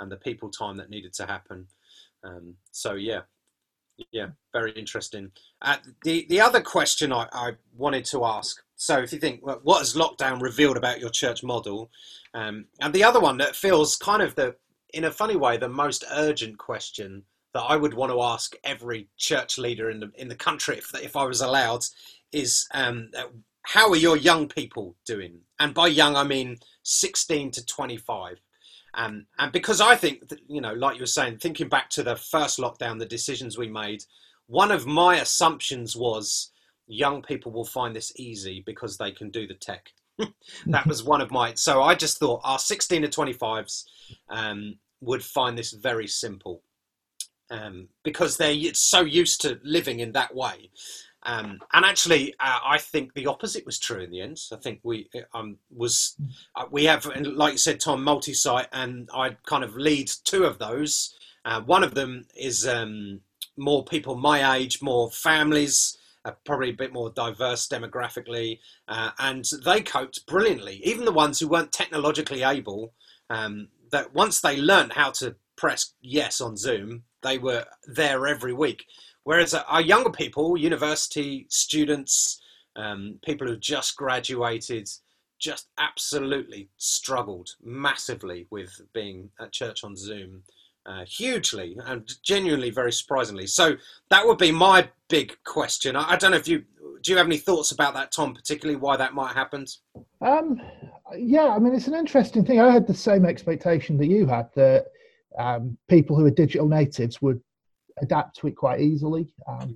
and 0.00 0.10
the 0.10 0.16
people 0.16 0.50
time 0.50 0.76
that 0.76 0.90
needed 0.90 1.12
to 1.14 1.26
happen. 1.26 1.66
Um, 2.24 2.54
so 2.70 2.94
yeah, 2.94 3.20
yeah, 4.10 4.28
very 4.52 4.72
interesting. 4.72 5.32
Uh, 5.60 5.76
the 6.04 6.26
the 6.28 6.40
other 6.40 6.60
question 6.60 7.12
I, 7.12 7.28
I, 7.32 7.52
wanted 7.76 8.04
to 8.06 8.24
ask. 8.24 8.62
So 8.76 8.98
if 8.98 9.12
you 9.12 9.18
think, 9.18 9.40
what 9.44 9.78
has 9.78 9.94
lockdown 9.94 10.40
revealed 10.40 10.76
about 10.76 11.00
your 11.00 11.10
church 11.10 11.44
model? 11.44 11.90
Um, 12.34 12.66
and 12.80 12.92
the 12.92 13.04
other 13.04 13.20
one 13.20 13.38
that 13.38 13.54
feels 13.54 13.96
kind 13.96 14.22
of 14.22 14.34
the, 14.34 14.56
in 14.92 15.04
a 15.04 15.10
funny 15.10 15.36
way, 15.36 15.56
the 15.56 15.68
most 15.68 16.04
urgent 16.12 16.58
question 16.58 17.22
that 17.54 17.62
I 17.62 17.76
would 17.76 17.94
want 17.94 18.12
to 18.12 18.22
ask 18.22 18.54
every 18.64 19.08
church 19.16 19.58
leader 19.58 19.90
in 19.90 20.00
the 20.00 20.10
in 20.16 20.28
the 20.28 20.34
country, 20.34 20.78
if 20.78 20.94
if 20.94 21.16
I 21.16 21.24
was 21.24 21.40
allowed, 21.40 21.84
is 22.32 22.66
um, 22.72 23.10
how 23.62 23.90
are 23.90 23.96
your 23.96 24.16
young 24.16 24.48
people 24.48 24.96
doing? 25.06 25.40
And 25.58 25.74
by 25.74 25.88
young, 25.88 26.16
I 26.16 26.24
mean 26.24 26.58
16 26.82 27.52
to 27.52 27.66
25. 27.66 28.40
Um, 28.94 29.26
and 29.38 29.52
because 29.52 29.80
I 29.80 29.96
think, 29.96 30.28
that, 30.28 30.40
you 30.48 30.60
know, 30.60 30.74
like 30.74 30.96
you 30.96 31.02
were 31.02 31.06
saying, 31.06 31.38
thinking 31.38 31.68
back 31.68 31.88
to 31.90 32.02
the 32.02 32.16
first 32.16 32.58
lockdown, 32.58 32.98
the 32.98 33.06
decisions 33.06 33.56
we 33.56 33.68
made, 33.68 34.04
one 34.46 34.70
of 34.70 34.86
my 34.86 35.16
assumptions 35.16 35.96
was 35.96 36.50
young 36.86 37.22
people 37.22 37.52
will 37.52 37.64
find 37.64 37.94
this 37.96 38.12
easy 38.16 38.62
because 38.66 38.98
they 38.98 39.12
can 39.12 39.30
do 39.30 39.46
the 39.46 39.54
tech. 39.54 39.90
that 40.66 40.86
was 40.86 41.02
one 41.02 41.20
of 41.20 41.30
my. 41.30 41.54
So 41.54 41.82
I 41.82 41.94
just 41.94 42.18
thought 42.18 42.40
our 42.44 42.58
16 42.58 43.02
to 43.02 43.08
25s 43.08 43.84
um, 44.28 44.74
would 45.00 45.24
find 45.24 45.56
this 45.56 45.72
very 45.72 46.06
simple 46.06 46.62
um, 47.52 47.88
because 48.02 48.36
they're 48.36 48.56
so 48.74 49.02
used 49.02 49.42
to 49.42 49.60
living 49.62 50.00
in 50.00 50.12
that 50.12 50.34
way. 50.34 50.70
Um, 51.24 51.60
and 51.72 51.84
actually, 51.84 52.34
uh, 52.40 52.58
I 52.64 52.78
think 52.78 53.14
the 53.14 53.26
opposite 53.26 53.64
was 53.64 53.78
true 53.78 54.00
in 54.00 54.10
the 54.10 54.22
end. 54.22 54.38
I 54.52 54.56
think 54.56 54.80
we 54.82 55.08
um, 55.34 55.58
was 55.70 56.16
uh, 56.56 56.64
we 56.70 56.84
have, 56.86 57.06
like 57.06 57.52
you 57.52 57.58
said, 57.58 57.78
Tom, 57.78 58.02
multi-site, 58.02 58.66
and 58.72 59.08
I 59.14 59.36
kind 59.46 59.62
of 59.62 59.76
lead 59.76 60.10
two 60.24 60.44
of 60.44 60.58
those. 60.58 61.14
Uh, 61.44 61.60
one 61.60 61.84
of 61.84 61.94
them 61.94 62.26
is 62.34 62.66
um, 62.66 63.20
more 63.56 63.84
people 63.84 64.16
my 64.16 64.56
age, 64.56 64.82
more 64.82 65.12
families, 65.12 65.96
uh, 66.24 66.32
probably 66.44 66.70
a 66.70 66.74
bit 66.74 66.92
more 66.92 67.10
diverse 67.10 67.68
demographically, 67.68 68.58
uh, 68.88 69.10
and 69.20 69.44
they 69.64 69.80
coped 69.80 70.26
brilliantly. 70.26 70.80
Even 70.84 71.04
the 71.04 71.12
ones 71.12 71.38
who 71.38 71.46
weren't 71.46 71.70
technologically 71.70 72.42
able, 72.42 72.94
um, 73.30 73.68
that 73.92 74.12
once 74.12 74.40
they 74.40 74.56
learned 74.56 74.94
how 74.94 75.10
to 75.10 75.36
press 75.62 75.94
yes 76.02 76.40
on 76.40 76.56
Zoom, 76.56 77.04
they 77.22 77.38
were 77.38 77.64
there 77.86 78.26
every 78.26 78.52
week. 78.52 78.84
Whereas 79.22 79.54
our 79.54 79.80
younger 79.80 80.10
people, 80.10 80.56
university 80.56 81.46
students, 81.50 82.40
um, 82.74 83.20
people 83.24 83.46
who 83.46 83.56
just 83.56 83.96
graduated, 83.96 84.88
just 85.38 85.68
absolutely 85.78 86.68
struggled 86.78 87.50
massively 87.62 88.48
with 88.50 88.72
being 88.92 89.30
at 89.40 89.52
church 89.52 89.84
on 89.84 89.94
Zoom, 89.94 90.42
uh, 90.84 91.04
hugely 91.06 91.78
and 91.86 92.10
genuinely 92.24 92.70
very 92.70 92.90
surprisingly. 92.90 93.46
So 93.46 93.76
that 94.10 94.26
would 94.26 94.38
be 94.38 94.50
my 94.50 94.88
big 95.08 95.36
question. 95.44 95.94
I, 95.94 96.14
I, 96.14 96.16
don't 96.16 96.32
know 96.32 96.38
if 96.38 96.48
you 96.48 96.64
do 97.04 97.12
you 97.12 97.18
have 97.18 97.26
any 97.26 97.38
thoughts 97.38 97.70
about 97.70 97.94
that, 97.94 98.10
Tom, 98.10 98.34
particularly 98.34 98.80
why 98.80 98.96
that 98.96 99.14
might 99.14 99.28
have 99.28 99.36
happened. 99.36 99.68
Um, 100.20 100.60
yeah, 101.16 101.50
I 101.54 101.60
mean 101.60 101.72
it's 101.72 101.86
an 101.86 101.94
interesting 101.94 102.44
thing. 102.44 102.60
I 102.60 102.72
had 102.72 102.88
the 102.88 102.94
same 102.94 103.24
expectation 103.24 103.96
that 103.98 104.06
you 104.06 104.26
had 104.26 104.50
that 104.56 104.86
um, 105.38 105.76
people 105.88 106.16
who 106.16 106.26
are 106.26 106.30
digital 106.30 106.68
natives 106.68 107.20
would 107.22 107.40
adapt 108.00 108.36
to 108.38 108.48
it 108.48 108.56
quite 108.56 108.80
easily. 108.80 109.32
Um, 109.48 109.74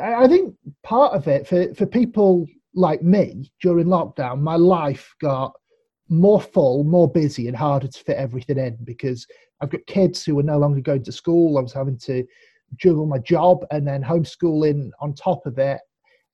I 0.00 0.26
think 0.26 0.54
part 0.82 1.14
of 1.14 1.28
it 1.28 1.46
for, 1.46 1.72
for 1.74 1.86
people 1.86 2.46
like 2.74 3.02
me 3.02 3.50
during 3.62 3.86
lockdown, 3.86 4.40
my 4.40 4.56
life 4.56 5.14
got 5.20 5.52
more 6.08 6.40
full, 6.40 6.84
more 6.84 7.10
busy, 7.10 7.48
and 7.48 7.56
harder 7.56 7.88
to 7.88 8.04
fit 8.04 8.16
everything 8.16 8.58
in 8.58 8.76
because 8.84 9.26
I've 9.60 9.70
got 9.70 9.86
kids 9.86 10.24
who 10.24 10.38
are 10.38 10.44
no 10.44 10.58
longer 10.58 10.80
going 10.80 11.04
to 11.04 11.12
school. 11.12 11.58
I 11.58 11.62
was 11.62 11.72
having 11.72 11.98
to 11.98 12.24
juggle 12.76 13.06
my 13.06 13.18
job 13.18 13.64
and 13.70 13.86
then 13.86 14.02
homeschooling 14.02 14.90
on 15.00 15.14
top 15.14 15.46
of 15.46 15.58
it, 15.58 15.80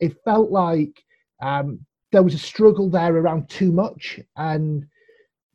it 0.01 0.17
felt 0.25 0.51
like 0.51 1.03
um, 1.43 1.81
there 2.11 2.23
was 2.23 2.35
a 2.35 2.39
struggle 2.39 2.89
there 2.89 3.15
around 3.17 3.49
too 3.49 3.73
much 3.73 4.19
and 4.37 4.87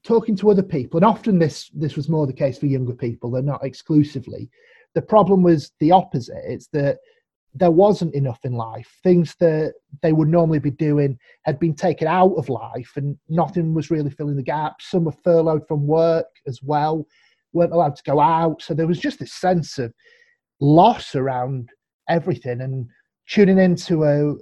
talking 0.07 0.37
to 0.37 0.49
other 0.49 0.63
people. 0.63 0.97
And 0.97 1.05
often 1.05 1.37
this 1.37 1.69
this 1.73 1.97
was 1.97 2.07
more 2.07 2.25
the 2.25 2.33
case 2.33 2.57
for 2.57 2.65
younger 2.65 2.95
people, 2.95 3.29
they're 3.29 3.41
not 3.41 3.65
exclusively. 3.65 4.49
The 4.95 5.01
problem 5.01 5.43
was 5.43 5.71
the 5.79 5.91
opposite. 5.91 6.41
It's 6.45 6.67
that 6.67 6.99
there 7.53 7.71
wasn't 7.71 8.15
enough 8.15 8.39
in 8.43 8.53
life. 8.53 8.99
Things 9.03 9.35
that 9.39 9.73
they 10.01 10.13
would 10.13 10.29
normally 10.29 10.59
be 10.59 10.71
doing 10.71 11.19
had 11.43 11.59
been 11.59 11.75
taken 11.75 12.07
out 12.07 12.35
of 12.37 12.49
life, 12.49 12.93
and 12.95 13.17
nothing 13.27 13.73
was 13.73 13.91
really 13.91 14.09
filling 14.09 14.37
the 14.37 14.43
gaps. 14.43 14.89
Some 14.89 15.03
were 15.03 15.11
furloughed 15.11 15.67
from 15.67 15.85
work 15.85 16.27
as 16.47 16.61
well, 16.63 17.05
weren't 17.51 17.73
allowed 17.73 17.97
to 17.97 18.03
go 18.03 18.19
out. 18.19 18.61
So 18.61 18.73
there 18.73 18.87
was 18.87 18.99
just 18.99 19.19
this 19.19 19.33
sense 19.33 19.77
of 19.77 19.93
loss 20.61 21.15
around 21.15 21.69
everything. 22.07 22.61
And 22.61 22.87
tuning 23.27 23.59
into 23.59 24.05
a, 24.05 24.33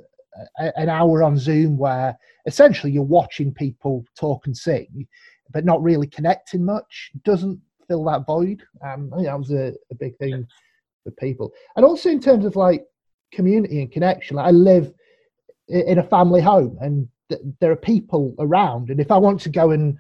a 0.60 0.80
an 0.80 0.90
hour 0.90 1.24
on 1.24 1.38
Zoom 1.38 1.78
where 1.78 2.16
essentially 2.46 2.92
you're 2.92 3.04
watching 3.04 3.52
people 3.54 4.06
talk 4.16 4.46
and 4.46 4.56
sing, 4.56 5.08
but 5.52 5.66
not 5.66 5.82
really 5.82 6.08
connecting 6.08 6.66
much, 6.66 7.12
doesn't 7.24 7.60
fill 7.88 8.04
that 8.06 8.26
void. 8.26 8.64
Um, 8.84 9.10
I 9.14 9.18
think 9.18 9.28
that 9.28 9.38
was 9.38 9.52
a, 9.52 9.74
a 9.92 9.96
big 9.96 10.18
thing 10.18 10.46
for 11.04 11.12
people. 11.12 11.52
And 11.76 11.86
also 11.86 12.10
in 12.10 12.20
terms 12.20 12.46
of 12.46 12.56
like 12.56 12.86
community 13.36 13.82
and 13.82 13.92
connection. 13.92 14.38
Like 14.38 14.48
I 14.48 14.52
live 14.52 14.92
in 15.68 16.00
a 16.00 16.04
family 16.04 16.42
home 16.42 16.78
and 16.82 17.08
th- 17.30 17.42
there 17.60 17.72
are 17.72 17.76
people 17.76 18.34
around. 18.40 18.90
And 18.90 19.00
if 19.00 19.12
I 19.12 19.18
want 19.18 19.42
to 19.42 19.50
go 19.50 19.72
and 19.72 19.98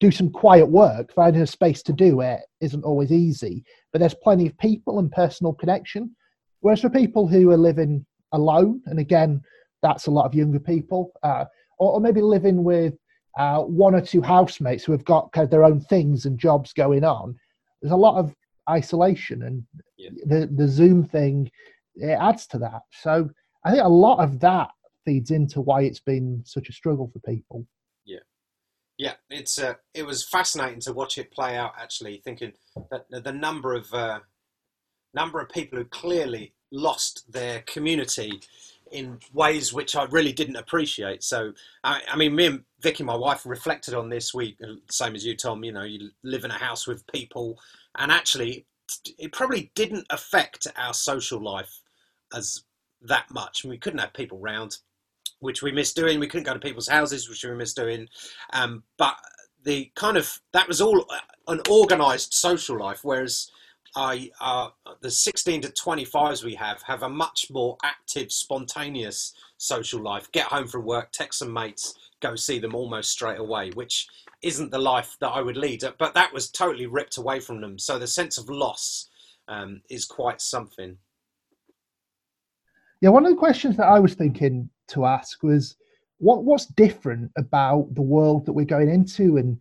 do 0.00 0.10
some 0.10 0.30
quiet 0.30 0.66
work, 0.66 1.12
finding 1.12 1.42
a 1.42 1.46
space 1.46 1.82
to 1.84 1.92
do 1.92 2.20
it 2.20 2.40
isn't 2.60 2.84
always 2.84 3.12
easy. 3.12 3.64
But 3.92 3.98
there's 3.98 4.14
plenty 4.14 4.46
of 4.46 4.58
people 4.58 4.98
and 4.98 5.10
personal 5.10 5.52
connection. 5.52 6.14
Whereas 6.60 6.80
for 6.80 6.90
people 6.90 7.26
who 7.26 7.50
are 7.50 7.56
living 7.56 8.04
alone, 8.32 8.82
and 8.86 8.98
again, 8.98 9.40
that's 9.82 10.06
a 10.06 10.10
lot 10.10 10.26
of 10.26 10.34
younger 10.34 10.60
people, 10.60 11.12
uh, 11.22 11.44
or, 11.78 11.92
or, 11.92 12.00
maybe 12.00 12.20
living 12.22 12.64
with 12.64 12.94
uh, 13.36 13.60
one 13.60 13.94
or 13.94 14.00
two 14.00 14.22
housemates 14.22 14.84
who 14.84 14.92
have 14.92 15.04
got 15.04 15.32
kind 15.32 15.44
of 15.44 15.50
their 15.50 15.64
own 15.64 15.80
things 15.80 16.24
and 16.24 16.38
jobs 16.38 16.72
going 16.72 17.04
on, 17.04 17.36
there's 17.80 17.92
a 17.92 17.96
lot 17.96 18.18
of 18.18 18.34
isolation. 18.68 19.42
And 19.42 19.64
yeah. 19.96 20.10
the, 20.24 20.46
the 20.46 20.68
Zoom 20.68 21.04
thing 21.04 21.50
it 21.96 22.18
adds 22.20 22.46
to 22.48 22.58
that. 22.58 22.82
So 22.92 23.30
I 23.64 23.70
think 23.70 23.82
a 23.82 23.88
lot 23.88 24.22
of 24.22 24.40
that 24.40 24.68
feeds 25.04 25.30
into 25.30 25.60
why 25.60 25.82
it's 25.82 26.00
been 26.00 26.42
such 26.44 26.68
a 26.68 26.72
struggle 26.72 27.10
for 27.12 27.18
people. 27.20 27.66
Yeah, 28.04 28.18
yeah, 28.98 29.14
it's 29.30 29.58
uh, 29.58 29.74
it 29.94 30.04
was 30.04 30.26
fascinating 30.28 30.80
to 30.80 30.92
watch 30.92 31.18
it 31.18 31.32
play 31.32 31.56
out. 31.56 31.72
Actually, 31.78 32.20
thinking 32.24 32.52
that 32.90 33.06
the 33.10 33.32
number 33.32 33.74
of 33.74 33.92
uh, 33.94 34.20
number 35.14 35.40
of 35.40 35.48
people 35.48 35.78
who 35.78 35.84
clearly 35.86 36.52
lost 36.70 37.30
their 37.32 37.62
community 37.62 38.40
in 38.92 39.18
ways 39.32 39.72
which 39.72 39.96
I 39.96 40.04
really 40.04 40.32
didn't 40.32 40.56
appreciate. 40.56 41.22
So, 41.22 41.52
I, 41.82 42.02
I, 42.08 42.16
mean, 42.16 42.36
me 42.36 42.46
and 42.46 42.64
Vicky, 42.80 43.04
my 43.04 43.16
wife, 43.16 43.46
reflected 43.46 43.94
on 43.94 44.08
this. 44.08 44.34
We, 44.34 44.56
uh, 44.62 44.74
same 44.90 45.14
as 45.14 45.24
you, 45.24 45.36
Tom. 45.36 45.64
You 45.64 45.72
know, 45.72 45.82
you 45.84 46.10
live 46.22 46.44
in 46.44 46.50
a 46.50 46.58
house 46.58 46.86
with 46.86 47.06
people, 47.06 47.58
and 47.96 48.12
actually, 48.12 48.66
it 49.18 49.32
probably 49.32 49.70
didn't 49.74 50.06
affect 50.10 50.66
our 50.76 50.94
social 50.94 51.42
life 51.42 51.80
as 52.34 52.64
that 53.02 53.30
much. 53.30 53.64
we 53.64 53.78
couldn't 53.78 53.98
have 54.00 54.12
people 54.12 54.38
round, 54.38 54.78
which 55.40 55.62
we 55.62 55.72
missed 55.72 55.96
doing. 55.96 56.20
We 56.20 56.26
couldn't 56.26 56.46
go 56.46 56.54
to 56.54 56.60
people's 56.60 56.88
houses, 56.88 57.28
which 57.28 57.44
we 57.44 57.54
missed 57.54 57.76
doing. 57.76 58.08
Um, 58.52 58.82
but 58.98 59.16
the 59.64 59.90
kind 59.94 60.16
of 60.16 60.40
that 60.52 60.68
was 60.68 60.80
all 60.80 61.06
an 61.48 61.60
organised 61.68 62.34
social 62.34 62.78
life, 62.78 63.00
whereas 63.02 63.50
I 63.94 64.30
uh, 64.40 64.68
the 65.00 65.10
16 65.10 65.62
to 65.62 65.68
25s 65.68 66.44
we 66.44 66.54
have 66.54 66.82
have 66.82 67.02
a 67.02 67.08
much 67.08 67.48
more 67.50 67.76
active, 67.82 68.30
spontaneous 68.30 69.32
social 69.56 70.00
life. 70.00 70.30
Get 70.32 70.46
home 70.46 70.68
from 70.68 70.84
work, 70.84 71.12
text 71.12 71.40
some 71.40 71.52
mates, 71.52 71.94
go 72.20 72.36
see 72.36 72.58
them 72.58 72.74
almost 72.74 73.10
straight 73.10 73.38
away, 73.38 73.70
which 73.74 74.06
isn't 74.42 74.70
the 74.70 74.78
life 74.78 75.16
that 75.20 75.30
I 75.30 75.40
would 75.40 75.56
lead. 75.56 75.82
But 75.98 76.14
that 76.14 76.32
was 76.32 76.50
totally 76.50 76.86
ripped 76.86 77.16
away 77.16 77.40
from 77.40 77.60
them. 77.60 77.78
So 77.78 77.98
the 77.98 78.06
sense 78.06 78.38
of 78.38 78.48
loss 78.48 79.08
um, 79.48 79.82
is 79.90 80.04
quite 80.04 80.40
something. 80.40 80.96
Yeah, 83.00 83.10
one 83.10 83.26
of 83.26 83.30
the 83.30 83.38
questions 83.38 83.76
that 83.76 83.86
I 83.86 83.98
was 83.98 84.14
thinking 84.14 84.70
to 84.88 85.04
ask 85.04 85.42
was 85.42 85.76
what 86.18 86.44
what's 86.44 86.66
different 86.66 87.30
about 87.36 87.94
the 87.94 88.02
world 88.02 88.46
that 88.46 88.52
we're 88.52 88.64
going 88.64 88.88
into 88.88 89.36
and 89.36 89.58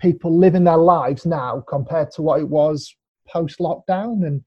people 0.00 0.36
living 0.36 0.64
their 0.64 0.78
lives 0.78 1.26
now 1.26 1.62
compared 1.68 2.10
to 2.12 2.22
what 2.22 2.40
it 2.40 2.48
was 2.48 2.94
post 3.28 3.58
lockdown 3.58 4.26
and 4.26 4.42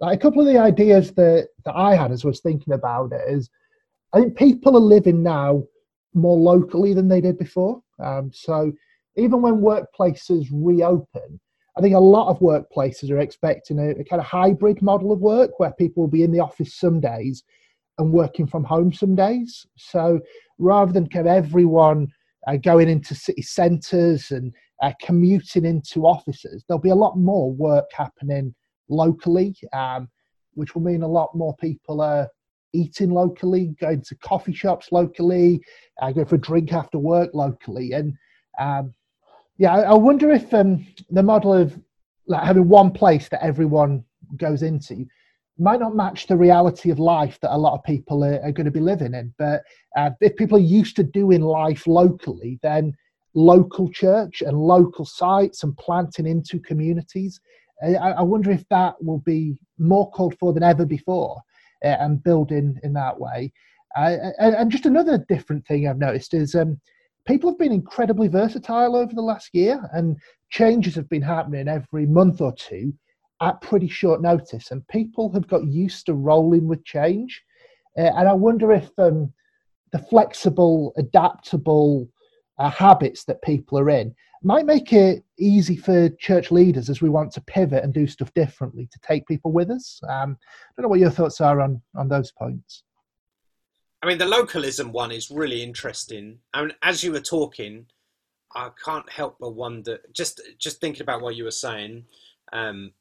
like 0.00 0.18
a 0.18 0.20
couple 0.20 0.40
of 0.40 0.46
the 0.46 0.58
ideas 0.58 1.12
that 1.12 1.48
that 1.64 1.74
I 1.74 1.94
had 1.94 2.12
as 2.12 2.24
I 2.24 2.28
was 2.28 2.40
thinking 2.40 2.74
about 2.74 3.12
it 3.12 3.22
is 3.28 3.48
I 4.12 4.20
think 4.20 4.36
people 4.36 4.76
are 4.76 4.80
living 4.80 5.22
now 5.22 5.62
more 6.16 6.36
locally 6.36 6.94
than 6.94 7.08
they 7.08 7.20
did 7.20 7.38
before. 7.38 7.82
Um, 8.02 8.30
so 8.32 8.72
even 9.16 9.42
when 9.42 9.60
workplaces 9.60 10.48
reopen, 10.52 11.40
I 11.76 11.82
think 11.82 11.94
a 11.94 12.00
lot 12.00 12.28
of 12.28 12.38
workplaces 12.40 13.10
are 13.10 13.20
expecting 13.20 13.78
a, 13.78 13.90
a, 13.90 14.04
kind 14.04 14.20
of 14.20 14.26
hybrid 14.26 14.80
model 14.80 15.12
of 15.12 15.20
work 15.20 15.58
where 15.58 15.72
people 15.72 16.02
will 16.02 16.10
be 16.10 16.22
in 16.22 16.32
the 16.32 16.40
office 16.40 16.74
some 16.74 17.00
days 17.00 17.44
and 17.98 18.12
working 18.12 18.46
from 18.46 18.64
home 18.64 18.92
some 18.92 19.14
days. 19.14 19.66
So 19.76 20.20
rather 20.58 20.92
than 20.92 21.08
kind 21.08 21.28
of 21.28 21.44
everyone 21.44 22.08
uh, 22.46 22.56
going 22.56 22.88
into 22.88 23.14
city 23.14 23.42
centres 23.42 24.30
and 24.30 24.52
uh, 24.82 24.92
commuting 25.02 25.64
into 25.64 26.06
offices, 26.06 26.64
there'll 26.66 26.80
be 26.80 26.90
a 26.90 26.94
lot 26.94 27.18
more 27.18 27.52
work 27.52 27.86
happening 27.92 28.54
locally, 28.88 29.54
um, 29.72 30.08
which 30.54 30.74
will 30.74 30.82
mean 30.82 31.02
a 31.02 31.08
lot 31.08 31.34
more 31.34 31.54
people 31.56 32.00
are 32.00 32.28
eating 32.72 33.10
locally, 33.10 33.74
going 33.80 34.02
to 34.02 34.14
coffee 34.16 34.54
shops 34.54 34.88
locally, 34.92 35.60
uh, 36.00 36.12
going 36.12 36.26
for 36.26 36.36
a 36.36 36.40
drink 36.40 36.72
after 36.72 36.98
work 36.98 37.30
locally. 37.34 37.92
And 37.92 38.14
um, 38.58 38.94
yeah, 39.58 39.74
I, 39.74 39.80
I, 39.82 39.94
wonder 39.94 40.30
if 40.30 40.52
um, 40.52 40.86
the 41.10 41.22
model 41.22 41.52
of 41.54 41.78
like 42.26 42.44
having 42.44 42.68
one 42.68 42.90
place 42.90 43.28
that 43.28 43.42
everyone 43.42 44.04
goes 44.36 44.62
into 44.62 45.06
might 45.58 45.80
not 45.80 45.96
match 45.96 46.26
the 46.26 46.36
reality 46.36 46.90
of 46.90 46.98
life 46.98 47.38
that 47.40 47.54
a 47.54 47.56
lot 47.56 47.74
of 47.74 47.84
people 47.84 48.24
are, 48.24 48.42
are 48.42 48.52
going 48.52 48.66
to 48.66 48.70
be 48.70 48.80
living 48.80 49.14
in. 49.14 49.32
But 49.38 49.62
uh, 49.96 50.10
if 50.20 50.36
people 50.36 50.58
are 50.58 50.60
used 50.60 50.96
to 50.96 51.02
doing 51.02 51.40
life 51.40 51.86
locally, 51.86 52.58
then 52.62 52.94
local 53.34 53.90
church 53.90 54.42
and 54.42 54.58
local 54.58 55.04
sites 55.04 55.62
and 55.62 55.76
planting 55.78 56.26
into 56.26 56.58
communities, 56.60 57.40
I, 57.82 57.94
I, 57.94 58.22
wonder 58.22 58.50
if 58.50 58.66
that 58.70 58.94
will 59.02 59.18
be 59.18 59.58
more 59.78 60.10
called 60.10 60.36
for 60.38 60.54
than 60.54 60.62
ever 60.62 60.86
before 60.86 61.42
and 61.82 62.22
building 62.22 62.58
in 62.58 62.80
in 62.82 62.92
that 62.94 63.18
way. 63.18 63.52
Uh, 63.96 64.16
and, 64.38 64.54
and, 64.54 64.70
just 64.70 64.84
another 64.84 65.24
different 65.28 65.66
thing 65.66 65.88
I've 65.88 65.98
noticed 65.98 66.34
is 66.34 66.54
um, 66.54 66.78
people 67.26 67.48
have 67.50 67.58
been 67.58 67.72
incredibly 67.72 68.28
versatile 68.28 68.94
over 68.94 69.14
the 69.14 69.22
last 69.22 69.50
year, 69.54 69.88
and 69.92 70.18
changes 70.50 70.94
have 70.96 71.08
been 71.08 71.22
happening 71.22 71.66
every 71.66 72.04
month 72.04 72.42
or 72.42 72.52
two 72.54 72.92
at 73.40 73.60
pretty 73.60 73.88
short 73.88 74.20
notice, 74.20 74.70
and 74.70 74.86
people 74.88 75.32
have 75.32 75.48
got 75.48 75.66
used 75.66 76.06
to 76.06 76.14
rolling 76.14 76.66
with 76.66 76.84
change. 76.84 77.42
Uh, 77.98 78.12
and 78.16 78.28
I 78.28 78.34
wonder 78.34 78.72
if 78.72 78.90
um, 78.98 79.32
the 79.92 79.98
flexible, 79.98 80.92
adaptable 80.98 82.08
uh, 82.58 82.70
habits 82.70 83.24
that 83.24 83.42
people 83.42 83.78
are 83.78 83.90
in 83.90 84.14
might 84.46 84.64
make 84.64 84.92
it 84.92 85.24
easy 85.38 85.76
for 85.76 86.08
church 86.10 86.52
leaders 86.52 86.88
as 86.88 87.02
we 87.02 87.08
want 87.08 87.32
to 87.32 87.40
pivot 87.42 87.82
and 87.82 87.92
do 87.92 88.06
stuff 88.06 88.32
differently 88.34 88.88
to 88.92 88.98
take 89.00 89.26
people 89.26 89.50
with 89.50 89.70
us. 89.70 90.00
Um, 90.08 90.38
I 90.40 90.72
don't 90.76 90.84
know 90.84 90.88
what 90.88 91.00
your 91.00 91.10
thoughts 91.10 91.40
are 91.40 91.60
on 91.60 91.82
on 91.96 92.08
those 92.08 92.30
points. 92.30 92.84
I 94.02 94.06
mean, 94.06 94.18
the 94.18 94.26
localism 94.26 94.92
one 94.92 95.10
is 95.10 95.32
really 95.32 95.64
interesting. 95.64 96.38
I 96.54 96.62
mean, 96.62 96.72
as 96.82 97.02
you 97.02 97.10
were 97.10 97.20
talking, 97.20 97.86
I 98.54 98.70
can't 98.84 99.10
help 99.10 99.38
but 99.40 99.56
wonder. 99.56 99.98
Just 100.12 100.40
just 100.58 100.80
thinking 100.80 101.02
about 101.02 101.22
what 101.22 101.34
you 101.34 101.42
were 101.42 101.50
saying. 101.50 102.04
Um, 102.52 102.92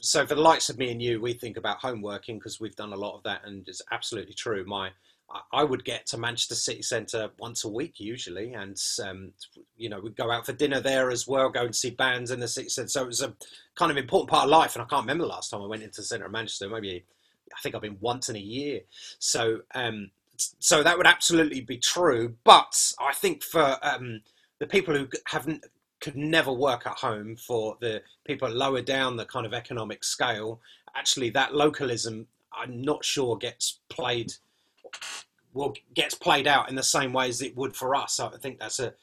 so 0.00 0.26
for 0.26 0.36
the 0.36 0.40
likes 0.40 0.70
of 0.70 0.78
me 0.78 0.92
and 0.92 1.02
you, 1.02 1.20
we 1.20 1.32
think 1.32 1.56
about 1.56 1.78
home 1.78 2.02
working 2.02 2.38
because 2.38 2.60
we've 2.60 2.76
done 2.76 2.92
a 2.92 2.96
lot 2.96 3.16
of 3.16 3.24
that, 3.24 3.42
and 3.44 3.68
it's 3.68 3.82
absolutely 3.90 4.34
true. 4.34 4.64
My 4.64 4.90
I 5.52 5.64
would 5.64 5.84
get 5.84 6.06
to 6.06 6.18
Manchester 6.18 6.54
City 6.54 6.82
Centre 6.82 7.30
once 7.38 7.64
a 7.64 7.68
week 7.68 7.98
usually, 7.98 8.52
and 8.52 8.80
um, 9.02 9.32
you 9.76 9.88
know 9.88 10.00
we'd 10.00 10.16
go 10.16 10.30
out 10.30 10.46
for 10.46 10.52
dinner 10.52 10.80
there 10.80 11.10
as 11.10 11.26
well, 11.26 11.48
go 11.48 11.64
and 11.64 11.74
see 11.74 11.90
bands 11.90 12.30
in 12.30 12.40
the 12.40 12.48
city 12.48 12.68
centre. 12.68 12.88
So 12.88 13.02
it 13.02 13.08
was 13.08 13.22
a 13.22 13.34
kind 13.74 13.90
of 13.90 13.96
important 13.96 14.30
part 14.30 14.44
of 14.44 14.50
life, 14.50 14.74
and 14.74 14.82
I 14.82 14.86
can't 14.86 15.02
remember 15.02 15.24
the 15.24 15.30
last 15.30 15.50
time 15.50 15.62
I 15.62 15.66
went 15.66 15.82
into 15.82 16.00
the 16.02 16.06
centre 16.06 16.26
of 16.26 16.32
Manchester. 16.32 16.68
Maybe 16.68 17.04
I 17.52 17.60
think 17.62 17.74
I've 17.74 17.82
been 17.82 17.98
once 18.00 18.28
in 18.28 18.36
a 18.36 18.40
year. 18.40 18.80
So 19.18 19.62
um, 19.74 20.10
so 20.36 20.82
that 20.82 20.96
would 20.96 21.06
absolutely 21.06 21.62
be 21.62 21.78
true. 21.78 22.36
But 22.44 22.92
I 23.00 23.12
think 23.14 23.42
for 23.42 23.78
um, 23.82 24.20
the 24.58 24.66
people 24.66 24.94
who 24.94 25.08
haven't 25.26 25.64
could 26.00 26.16
never 26.16 26.52
work 26.52 26.86
at 26.86 26.98
home 26.98 27.34
for 27.34 27.78
the 27.80 28.02
people 28.24 28.48
lower 28.50 28.82
down 28.82 29.16
the 29.16 29.24
kind 29.24 29.46
of 29.46 29.54
economic 29.54 30.04
scale. 30.04 30.60
Actually, 30.94 31.30
that 31.30 31.54
localism, 31.54 32.26
I'm 32.52 32.82
not 32.82 33.04
sure 33.04 33.36
gets 33.36 33.80
played 33.88 34.34
well 35.54 35.72
gets 35.94 36.14
played 36.14 36.46
out 36.46 36.68
in 36.68 36.74
the 36.74 36.82
same 36.82 37.12
way 37.12 37.28
as 37.28 37.40
it 37.40 37.56
would 37.56 37.74
for 37.74 37.94
us. 37.94 38.20
I 38.20 38.28
think 38.36 38.58
that's 38.58 38.80
a 38.80 38.94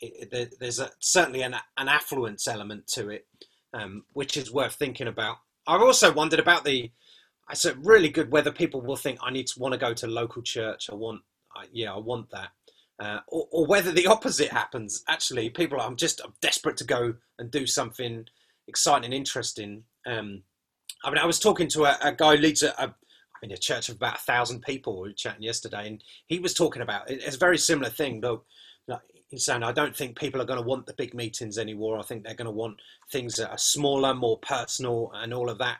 it, 0.00 0.54
there's 0.58 0.80
a 0.80 0.90
certainly 0.98 1.42
an, 1.42 1.54
an 1.76 1.88
affluence 1.88 2.48
element 2.48 2.86
to 2.88 3.10
it, 3.10 3.26
um, 3.74 4.04
which 4.12 4.36
is 4.36 4.50
worth 4.50 4.74
thinking 4.74 5.08
about. 5.08 5.36
I've 5.66 5.82
also 5.82 6.12
wondered 6.12 6.40
about 6.40 6.64
the. 6.64 6.90
It's 7.50 7.64
a 7.64 7.74
really 7.74 8.08
good 8.08 8.30
whether 8.30 8.52
people 8.52 8.80
will 8.80 8.96
think 8.96 9.18
I 9.22 9.30
need 9.30 9.48
to 9.48 9.58
want 9.58 9.72
to 9.72 9.78
go 9.78 9.92
to 9.92 10.06
local 10.06 10.40
church. 10.40 10.88
I 10.90 10.94
want, 10.94 11.22
I, 11.54 11.64
yeah, 11.72 11.92
I 11.92 11.98
want 11.98 12.30
that, 12.30 12.50
uh, 13.00 13.20
or, 13.26 13.48
or, 13.50 13.66
whether 13.66 13.90
the 13.90 14.06
opposite 14.08 14.52
happens. 14.52 15.02
Actually, 15.08 15.50
people, 15.50 15.80
I'm 15.80 15.96
just 15.96 16.20
I'm 16.24 16.32
desperate 16.40 16.76
to 16.78 16.84
go 16.84 17.14
and 17.38 17.50
do 17.50 17.66
something 17.66 18.26
exciting 18.68 19.06
and 19.06 19.14
interesting. 19.14 19.84
Um, 20.06 20.44
I 21.04 21.10
mean, 21.10 21.18
I 21.18 21.26
was 21.26 21.40
talking 21.40 21.68
to 21.68 21.84
a, 21.84 21.98
a 22.02 22.12
guy 22.12 22.36
who 22.36 22.42
leads 22.42 22.62
a, 22.62 22.70
a, 22.78 22.94
I 23.42 23.46
mean, 23.46 23.54
a 23.54 23.58
church 23.58 23.88
of 23.88 23.96
about 23.96 24.16
a 24.16 24.22
thousand 24.22 24.62
people. 24.62 25.00
We 25.00 25.08
were 25.08 25.14
chatting 25.14 25.42
yesterday, 25.42 25.86
and 25.86 26.04
he 26.26 26.38
was 26.38 26.54
talking 26.54 26.82
about 26.82 27.10
it, 27.10 27.22
it's 27.24 27.36
a 27.36 27.38
very 27.38 27.58
similar 27.58 27.90
thing. 27.90 28.20
Though 28.20 28.42
he's 29.30 29.44
saying, 29.44 29.62
I 29.62 29.72
don't 29.72 29.96
think 29.96 30.18
people 30.18 30.42
are 30.42 30.46
going 30.46 30.60
to 30.60 30.66
want 30.66 30.86
the 30.86 30.94
big 30.94 31.14
meetings 31.14 31.56
anymore. 31.56 31.98
I 31.98 32.02
think 32.02 32.24
they're 32.24 32.34
going 32.34 32.46
to 32.46 32.50
want 32.50 32.80
things 33.10 33.36
that 33.36 33.50
are 33.50 33.58
smaller, 33.58 34.12
more 34.12 34.38
personal, 34.38 35.10
and 35.14 35.32
all 35.32 35.48
of 35.48 35.58
that, 35.58 35.78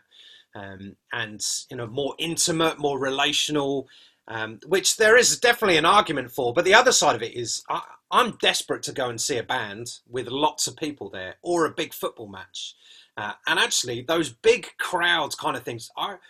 um, 0.55 0.97
and 1.13 1.45
you 1.71 1.77
know, 1.77 1.87
more 1.87 2.15
intimate, 2.19 2.79
more 2.79 2.99
relational. 2.99 3.89
Um, 4.29 4.61
which 4.67 4.97
there 4.97 5.17
is 5.17 5.41
definitely 5.41 5.77
an 5.77 5.87
argument 5.87 6.31
for, 6.31 6.55
but 6.55 6.65
the 6.65 6.75
other 6.75 6.93
side 6.93 7.17
of 7.17 7.23
it 7.23 7.35
is 7.35 7.65
I, 7.69 7.83
I'm 8.13 8.37
desperate 8.41 8.85
to 8.85 8.93
go 8.93 9.09
and 9.09 9.21
see 9.21 9.39
a 9.39 9.43
band 9.43 9.99
with 10.09 10.29
lots 10.29 10.69
of 10.69 10.77
people 10.77 11.11
there, 11.11 11.35
or 11.43 11.67
a 11.67 11.71
big 11.71 11.93
football 11.93 12.29
match. 12.29 12.77
Uh, 13.17 13.33
and 13.49 13.59
actually, 13.59 14.03
those 14.03 14.31
big 14.31 14.69
crowds 14.79 15.35
kind 15.35 15.57
of 15.57 15.65
things 15.65 15.91
are 15.97 16.21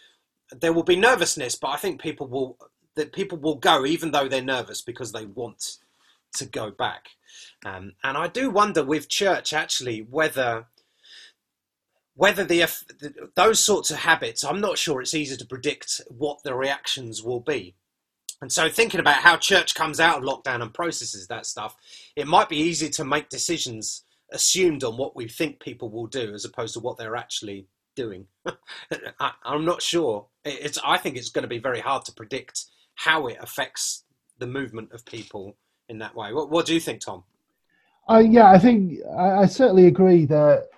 there 0.59 0.73
will 0.73 0.83
be 0.83 0.97
nervousness, 0.97 1.55
but 1.55 1.69
I 1.69 1.77
think 1.77 2.01
people 2.01 2.27
will 2.27 2.59
that 2.97 3.13
people 3.13 3.39
will 3.39 3.55
go 3.55 3.87
even 3.87 4.11
though 4.11 4.29
they're 4.29 4.43
nervous 4.43 4.83
because 4.83 5.13
they 5.13 5.25
want 5.25 5.79
to 6.35 6.45
go 6.45 6.71
back. 6.71 7.11
Um, 7.65 7.93
and 8.03 8.17
I 8.17 8.27
do 8.27 8.51
wonder 8.51 8.85
with 8.85 9.09
church 9.09 9.53
actually 9.53 10.01
whether 10.01 10.67
whether 12.15 12.45
the 12.45 12.67
those 13.35 13.63
sorts 13.63 13.91
of 13.91 13.99
habits, 13.99 14.45
I'm 14.45 14.61
not 14.61 14.79
sure 14.79 15.01
it's 15.01 15.15
easy 15.15 15.37
to 15.37 15.47
predict 15.47 16.01
what 16.09 16.43
the 16.43 16.55
reactions 16.55 17.23
will 17.23 17.41
be. 17.41 17.75
And 18.43 18.51
so, 18.51 18.69
thinking 18.69 19.01
about 19.01 19.23
how 19.23 19.37
church 19.37 19.75
comes 19.75 20.01
out 20.01 20.19
of 20.19 20.25
lockdown 20.25 20.63
and 20.63 20.73
processes 20.73 21.27
that 21.29 21.47
stuff, 21.47 21.77
it 22.17 22.27
might 22.27 22.49
be 22.49 22.57
easy 22.57 22.89
to 22.91 23.05
make 23.05 23.29
decisions 23.29 24.05
assumed 24.33 24.85
on 24.85 24.97
what 24.97 25.17
we 25.17 25.29
think 25.29 25.61
people 25.61 25.91
will 25.91 26.07
do 26.07 26.33
as 26.35 26.45
opposed 26.45 26.75
to 26.75 26.81
what 26.81 26.97
they're 26.97 27.17
actually 27.17 27.67
doing. 27.97 28.27
I, 29.21 29.33
am 29.45 29.65
not 29.65 29.83
sure. 29.83 30.27
It's. 30.45 30.79
I 30.85 30.97
think 30.97 31.17
it's 31.17 31.31
going 31.31 31.43
to 31.43 31.49
be 31.49 31.59
very 31.59 31.81
hard 31.81 32.05
to 32.07 32.13
predict 32.13 32.65
how 32.95 33.27
it 33.27 33.39
affects 33.41 34.05
the 34.39 34.47
movement 34.47 34.93
of 34.93 35.05
people 35.05 35.57
in 35.89 35.99
that 35.99 36.15
way. 36.15 36.33
What, 36.33 36.51
what 36.51 36.67
do 36.67 36.75
you 36.75 36.81
think, 36.81 37.01
Tom? 37.01 37.25
Uh, 38.09 38.19
yeah, 38.19 38.51
I 38.51 38.59
think 38.59 38.99
I, 39.17 39.43
I 39.43 39.47
certainly 39.47 39.87
agree 39.87 40.25
that 40.27 40.69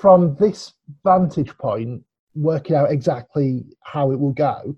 from 0.00 0.36
this 0.36 0.74
vantage 1.04 1.56
point, 1.58 2.02
working 2.34 2.76
out 2.76 2.90
exactly 2.90 3.64
how 3.82 4.12
it 4.12 4.18
will 4.18 4.32
go, 4.32 4.76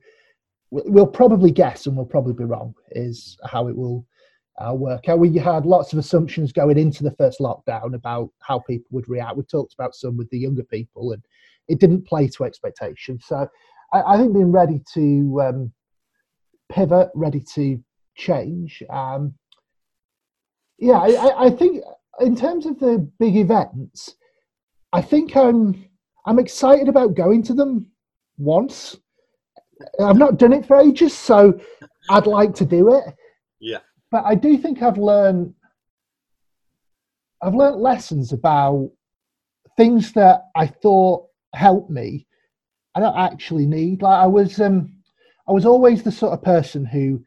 we'll 0.71 1.07
probably 1.07 1.51
guess 1.51 1.87
and 1.87 1.97
we'll 1.97 2.07
probably 2.07 2.35
be 2.35 2.45
wrong, 2.45 2.75
is 2.93 3.37
how 3.45 3.69
it 3.69 3.77
will 3.77 4.07
uh, 4.59 4.75
work 4.75 5.09
out. 5.09 5.19
We 5.19 5.37
had 5.37 5.67
lots 5.67 5.93
of 5.93 5.99
assumptions 5.99 6.53
going 6.53 6.79
into 6.79 7.03
the 7.03 7.13
first 7.13 7.41
lockdown 7.41 7.95
about 7.95 8.31
how 8.41 8.61
people 8.61 8.89
would 8.93 9.09
react. 9.09 9.37
We 9.37 9.45
talked 9.45 9.75
about 9.75 9.95
some 9.95 10.17
with 10.17 10.31
the 10.31 10.39
younger 10.39 10.65
people, 10.65 11.13
and 11.13 11.23
it 11.69 11.81
didn't 11.81 12.07
play 12.07 12.29
to 12.29 12.45
expectations. 12.45 13.25
So 13.27 13.49
I, 13.93 14.03
I 14.03 14.17
think 14.17 14.33
being 14.33 14.53
ready 14.53 14.83
to 14.95 15.41
um, 15.43 15.73
pivot, 16.71 17.11
ready 17.15 17.41
to 17.55 17.83
change. 18.17 18.83
Um, 18.91 19.35
yeah, 20.79 20.99
I, 20.99 21.47
I 21.47 21.51
think 21.51 21.83
in 22.21 22.37
terms 22.37 22.67
of 22.67 22.79
the 22.79 22.99
big 23.19 23.37
events, 23.37 24.15
I 24.93 25.03
think 25.03 25.37
I'm 25.37 25.85
I'm 26.27 26.39
excited 26.39 26.89
about 26.89 27.15
going 27.15 27.43
to 27.45 27.55
them 27.55 27.87
once. 28.37 28.97
I've 30.01 30.19
not 30.19 30.39
done 30.39 30.53
it 30.53 30.67
for 30.67 30.77
ages, 30.77 31.17
so 31.17 31.59
I'd 32.11 32.27
like 32.27 32.55
to 32.57 32.65
do 32.65 32.95
it. 32.95 33.15
Yeah. 33.61 33.79
But 34.11 34.25
I 34.25 34.35
do 34.35 34.57
think 34.59 34.83
I've 34.83 34.99
learned 34.99 35.55
I've 37.43 37.55
learned 37.55 37.81
lessons 37.81 38.33
about 38.33 38.91
things 39.77 40.13
that 40.13 40.43
I 40.57 40.67
thought 40.67 41.27
helped 41.55 41.91
me. 41.91 42.27
I 42.99 43.01
don't 43.01 43.17
actually 43.17 43.65
need. 43.65 44.03
Like 44.03 44.19
I 44.19 44.27
was 44.27 44.61
um 44.61 44.93
I 45.49 45.53
was 45.53 45.65
always 45.65 46.03
the 46.03 46.11
sort 46.11 46.33
of 46.33 46.43
person 46.43 46.85
who 46.85 47.23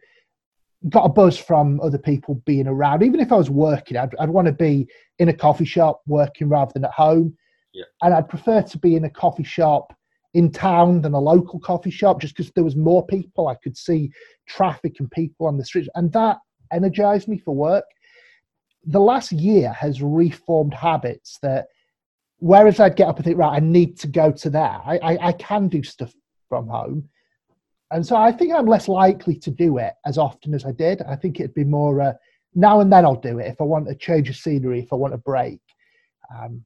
got 0.90 1.06
a 1.06 1.10
buzz 1.10 1.38
from 1.38 1.80
other 1.80 1.98
people 1.98 2.36
being 2.46 2.68
around. 2.68 3.04
Even 3.04 3.22
if 3.22 3.32
I 3.32 3.38
was 3.38 3.50
working, 3.50 3.96
I'd, 3.96 4.14
I'd 4.20 4.30
want 4.30 4.48
to 4.48 4.52
be 4.52 4.88
in 5.20 5.30
a 5.30 5.34
coffee 5.34 5.66
shop 5.66 6.02
working 6.08 6.50
rather 6.50 6.74
than 6.74 6.84
at 6.84 6.92
home. 6.92 7.38
Yeah. 7.74 7.86
And 8.02 8.14
I'd 8.14 8.28
prefer 8.28 8.62
to 8.62 8.78
be 8.80 8.98
in 8.98 9.06
a 9.06 9.10
coffee 9.10 9.46
shop 9.46 9.96
in 10.34 10.52
town 10.52 11.04
than 11.04 11.14
a 11.14 11.20
local 11.20 11.60
coffee 11.60 11.92
shop 11.92 12.20
just 12.20 12.36
because 12.36 12.52
there 12.52 12.66
was 12.66 12.76
more 12.76 13.06
people. 13.06 13.48
I 13.48 13.56
could 13.56 13.78
see 13.78 14.12
traffic 14.50 15.00
and 15.00 15.10
people 15.10 15.48
on 15.48 15.58
the 15.58 15.64
streets. 15.64 15.88
And 15.96 16.12
that 16.12 16.38
energized 16.74 17.30
me 17.30 17.38
for 17.38 17.56
work. 17.56 17.86
The 18.84 19.00
last 19.00 19.32
year 19.32 19.72
has 19.72 20.02
reformed 20.02 20.74
habits 20.74 21.38
that, 21.44 21.68
whereas 22.42 22.80
I'd 22.80 22.96
get 22.96 23.08
up 23.08 23.16
and 23.16 23.26
think, 23.26 23.38
right, 23.38 23.56
I 23.56 23.60
need 23.60 23.98
to 24.00 24.08
go 24.08 24.32
to 24.32 24.50
there, 24.50 24.82
I, 24.86 25.00
I, 25.02 25.28
I 25.28 25.32
can 25.32 25.70
do 25.70 25.82
stuff 25.82 26.14
from 26.50 26.68
home 26.68 27.10
and 27.92 28.08
so 28.08 28.16
I 28.16 28.32
think 28.32 28.54
I'm 28.54 28.66
less 28.66 28.88
likely 28.88 29.36
to 29.36 29.52
do 29.52 29.78
it 29.78 29.94
as 30.06 30.18
often 30.18 30.54
as 30.54 30.66
I 30.66 30.72
did. 30.72 31.02
I 31.02 31.16
think 31.18 31.40
it'd 31.40 31.54
be 31.54 31.66
more 31.66 32.02
uh, 32.02 32.14
now 32.56 32.80
and 32.80 32.92
then 32.92 33.04
I'll 33.04 33.16
do 33.16 33.40
it 33.40 33.48
if 33.48 33.60
I 33.60 33.66
want 33.66 33.90
a 33.90 33.96
change 33.96 34.30
of 34.30 34.38
scenery, 34.38 34.80
if 34.80 34.94
I 34.94 34.96
want 34.96 35.14
a 35.14 35.18
break. 35.18 35.60
Um, 36.34 36.64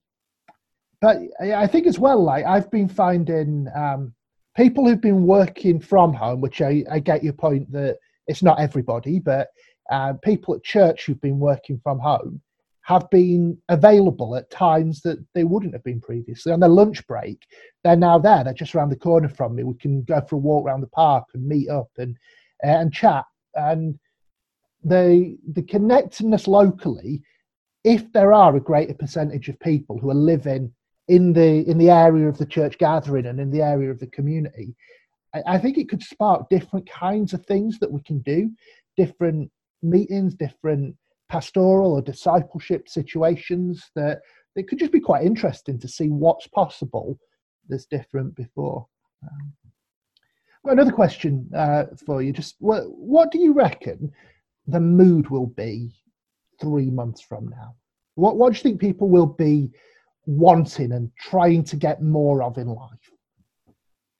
but 1.01 1.17
I 1.41 1.65
think 1.65 1.87
as 1.87 1.99
well, 1.99 2.23
like 2.23 2.45
I've 2.45 2.69
been 2.69 2.87
finding 2.87 3.67
um, 3.75 4.13
people 4.55 4.85
who've 4.85 5.01
been 5.01 5.25
working 5.25 5.79
from 5.79 6.13
home, 6.13 6.41
which 6.41 6.61
I, 6.61 6.83
I, 6.89 6.99
get 6.99 7.23
your 7.23 7.33
point 7.33 7.71
that 7.71 7.97
it's 8.27 8.41
not 8.41 8.59
everybody, 8.59 9.19
but 9.19 9.49
uh, 9.91 10.13
people 10.23 10.55
at 10.55 10.63
church 10.63 11.05
who've 11.05 11.21
been 11.21 11.39
working 11.39 11.79
from 11.83 11.99
home 11.99 12.41
have 12.85 13.09
been 13.09 13.57
available 13.69 14.35
at 14.35 14.51
times 14.51 15.01
that 15.01 15.17
they 15.33 15.43
wouldn't 15.43 15.73
have 15.73 15.83
been 15.83 15.99
previously. 15.99 16.51
On 16.51 16.59
their 16.59 16.69
lunch 16.69 17.05
break, 17.07 17.43
they're 17.83 17.95
now 17.95 18.19
there. 18.19 18.43
They're 18.43 18.53
just 18.53 18.75
around 18.75 18.89
the 18.89 18.95
corner 18.95 19.27
from 19.27 19.55
me. 19.55 19.63
We 19.63 19.73
can 19.73 20.03
go 20.03 20.21
for 20.21 20.35
a 20.35 20.39
walk 20.39 20.67
around 20.67 20.81
the 20.81 20.87
park 20.87 21.25
and 21.33 21.47
meet 21.47 21.67
up 21.67 21.89
and 21.97 22.15
uh, 22.63 22.67
and 22.67 22.93
chat. 22.93 23.25
And 23.55 23.97
the 24.83 25.35
the 25.51 25.63
connectedness 25.63 26.47
locally, 26.47 27.23
if 27.83 28.13
there 28.13 28.33
are 28.33 28.55
a 28.55 28.61
greater 28.61 28.93
percentage 28.93 29.49
of 29.49 29.59
people 29.61 29.97
who 29.97 30.11
are 30.11 30.13
living 30.33 30.71
in 31.07 31.33
the 31.33 31.67
in 31.67 31.79
the 31.79 31.89
area 31.89 32.29
of 32.29 32.37
the 32.37 32.45
church 32.45 32.77
gathering 32.77 33.25
and 33.25 33.39
in 33.39 33.49
the 33.49 33.63
area 33.63 33.89
of 33.89 33.99
the 33.99 34.07
community, 34.07 34.75
I, 35.33 35.55
I 35.55 35.57
think 35.57 35.79
it 35.79 35.89
could 35.89 36.03
spark 36.03 36.49
different 36.49 36.87
kinds 36.87 37.33
of 37.33 37.43
things 37.47 37.79
that 37.79 37.91
we 37.91 38.01
can 38.03 38.19
do, 38.19 38.51
different 38.95 39.49
meetings, 39.81 40.35
different 40.35 40.95
pastoral 41.29 41.93
or 41.93 42.01
discipleship 42.01 42.87
situations 42.87 43.89
that 43.95 44.21
it 44.55 44.67
could 44.67 44.79
just 44.79 44.91
be 44.91 44.99
quite 44.99 45.25
interesting 45.25 45.79
to 45.79 45.87
see 45.87 46.07
what's 46.07 46.47
possible 46.47 47.19
that's 47.67 47.85
different 47.85 48.35
before. 48.35 48.87
Um, 49.23 49.53
another 50.65 50.91
question 50.91 51.49
uh, 51.55 51.85
for 52.05 52.21
you: 52.21 52.31
just 52.31 52.55
what, 52.59 52.83
what 52.87 53.31
do 53.31 53.39
you 53.39 53.53
reckon 53.53 54.11
the 54.67 54.79
mood 54.79 55.29
will 55.29 55.47
be 55.47 55.91
three 56.61 56.89
months 56.89 57.21
from 57.21 57.49
now? 57.49 57.75
What 58.15 58.37
what 58.37 58.53
do 58.53 58.57
you 58.57 58.63
think 58.63 58.79
people 58.79 59.09
will 59.09 59.25
be 59.25 59.71
wanting 60.25 60.91
and 60.93 61.11
trying 61.19 61.63
to 61.65 61.75
get 61.75 62.01
more 62.01 62.43
of 62.43 62.57
in 62.57 62.67
life? 62.67 63.11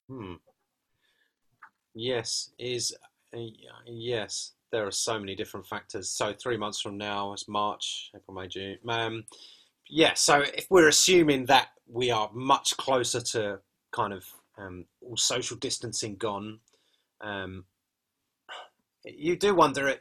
Hmm. 0.08 0.34
Yes, 1.94 2.50
is 2.58 2.94
uh, 3.34 3.38
yes 3.86 4.52
there 4.72 4.86
are 4.86 4.92
so 4.92 5.18
many 5.18 5.34
different 5.34 5.66
factors. 5.66 6.10
So 6.10 6.32
three 6.32 6.56
months 6.56 6.80
from 6.80 6.96
now, 6.98 7.32
it's 7.32 7.48
March, 7.48 8.10
April, 8.14 8.36
May, 8.36 8.48
June. 8.48 8.78
Um, 8.88 9.24
yeah, 9.88 10.14
so 10.14 10.40
if 10.40 10.66
we're 10.70 10.88
assuming 10.88 11.46
that 11.46 11.68
we 11.88 12.10
are 12.10 12.30
much 12.32 12.76
closer 12.76 13.20
to 13.20 13.60
kind 13.92 14.12
of 14.12 14.24
um, 14.58 14.86
all 15.00 15.16
social 15.16 15.56
distancing 15.56 16.16
gone, 16.16 16.58
um, 17.20 17.64
you 19.04 19.36
do 19.36 19.54
wonder 19.54 19.94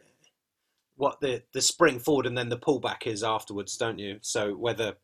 what 0.96 1.20
the, 1.20 1.44
the 1.54 1.62
spring 1.62 2.00
forward 2.00 2.26
and 2.26 2.38
then 2.38 2.50
the 2.50 2.58
pullback 2.58 3.06
is 3.06 3.24
afterwards, 3.24 3.78
don't 3.78 4.00
you? 4.00 4.18
So 4.22 4.56
whether 4.56 4.96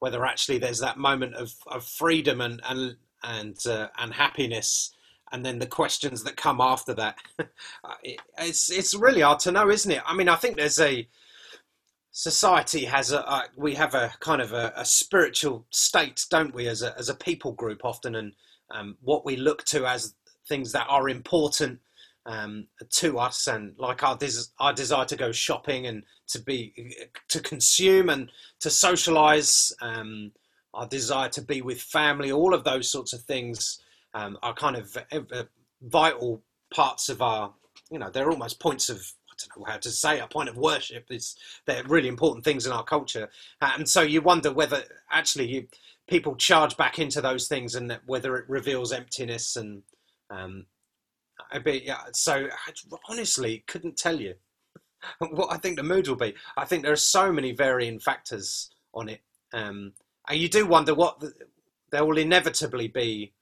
whether 0.00 0.24
actually 0.24 0.58
there's 0.58 0.78
that 0.78 0.96
moment 0.96 1.34
of, 1.34 1.52
of 1.66 1.84
freedom 1.84 2.40
and 2.40 2.60
and 2.68 2.96
and 3.22 3.66
uh, 3.66 3.88
and 3.98 4.14
happiness 4.14 4.92
and 5.32 5.44
then 5.44 5.58
the 5.58 5.66
questions 5.66 6.22
that 6.24 6.36
come 6.36 6.60
after 6.60 6.94
that. 6.94 7.18
Uh, 7.84 7.94
it's 8.38 8.70
it's 8.70 8.94
really 8.94 9.20
hard 9.20 9.38
to 9.38 9.52
know, 9.52 9.68
isn't 9.70 9.90
it? 9.90 10.02
I 10.06 10.14
mean, 10.14 10.28
I 10.28 10.36
think 10.36 10.56
there's 10.56 10.80
a 10.80 11.08
society 12.12 12.84
has 12.84 13.12
a 13.12 13.26
uh, 13.28 13.42
we 13.56 13.74
have 13.74 13.94
a 13.94 14.12
kind 14.20 14.42
of 14.42 14.52
a, 14.52 14.72
a, 14.76 14.84
spiritual 14.84 15.64
state, 15.70 16.26
don't 16.30 16.54
we, 16.54 16.66
as 16.66 16.82
a 16.82 16.96
as 16.98 17.08
a 17.08 17.14
people 17.14 17.52
group 17.52 17.84
often, 17.84 18.16
and 18.16 18.32
um, 18.70 18.96
what 19.00 19.24
we 19.24 19.36
look 19.36 19.64
to 19.66 19.86
as 19.86 20.14
things 20.48 20.72
that 20.72 20.86
are 20.88 21.08
important 21.08 21.78
um, 22.26 22.66
to 22.90 23.18
us, 23.18 23.46
and 23.46 23.74
like 23.78 24.02
our 24.02 24.16
des- 24.16 24.50
our 24.58 24.72
desire 24.72 25.06
to 25.06 25.16
go 25.16 25.30
shopping 25.30 25.86
and 25.86 26.02
to 26.28 26.40
be 26.40 26.96
to 27.28 27.40
consume 27.40 28.08
and 28.08 28.30
to 28.60 28.70
socialize. 28.70 29.72
Um, 29.80 30.32
our 30.74 30.86
desire 30.86 31.30
to 31.30 31.42
be 31.42 31.62
with 31.62 31.80
family, 31.80 32.30
all 32.30 32.54
of 32.54 32.62
those 32.62 32.90
sorts 32.90 33.12
of 33.12 33.22
things 33.22 33.80
um, 34.14 34.38
are 34.42 34.54
kind 34.54 34.76
of 34.76 34.96
uh, 35.12 35.44
vital 35.82 36.42
parts 36.74 37.08
of 37.08 37.22
our, 37.22 37.52
you 37.90 37.98
know, 37.98 38.10
they're 38.10 38.30
almost 38.30 38.60
points 38.60 38.88
of 38.88 39.12
I 39.30 39.34
don't 39.38 39.60
know 39.60 39.72
how 39.72 39.78
to 39.78 39.90
say 39.90 40.18
a 40.18 40.26
point 40.26 40.48
of 40.48 40.56
worship. 40.56 41.06
It's 41.10 41.36
they're 41.66 41.84
really 41.84 42.08
important 42.08 42.44
things 42.44 42.66
in 42.66 42.72
our 42.72 42.82
culture, 42.82 43.28
and 43.60 43.88
so 43.88 44.02
you 44.02 44.20
wonder 44.20 44.52
whether 44.52 44.82
actually 45.10 45.48
you, 45.48 45.68
people 46.08 46.34
charge 46.34 46.76
back 46.76 46.98
into 46.98 47.20
those 47.20 47.46
things 47.46 47.74
and 47.74 47.98
whether 48.06 48.36
it 48.36 48.48
reveals 48.48 48.92
emptiness 48.92 49.54
and 49.56 49.82
um, 50.30 50.66
be 51.64 51.82
yeah. 51.84 51.98
So 52.12 52.48
I 52.50 52.72
honestly 53.08 53.64
couldn't 53.66 53.96
tell 53.96 54.20
you 54.20 54.34
what 55.18 55.52
I 55.52 55.58
think 55.58 55.76
the 55.76 55.82
mood 55.82 56.08
will 56.08 56.16
be. 56.16 56.34
I 56.56 56.64
think 56.64 56.82
there 56.82 56.92
are 56.92 56.96
so 56.96 57.32
many 57.32 57.52
varying 57.52 58.00
factors 58.00 58.70
on 58.92 59.08
it, 59.08 59.20
um, 59.52 59.92
and 60.28 60.38
you 60.38 60.48
do 60.48 60.66
wonder 60.66 60.94
what 60.94 61.20
the, 61.20 61.32
there 61.90 62.04
will 62.04 62.18
inevitably 62.18 62.88
be 62.88 63.32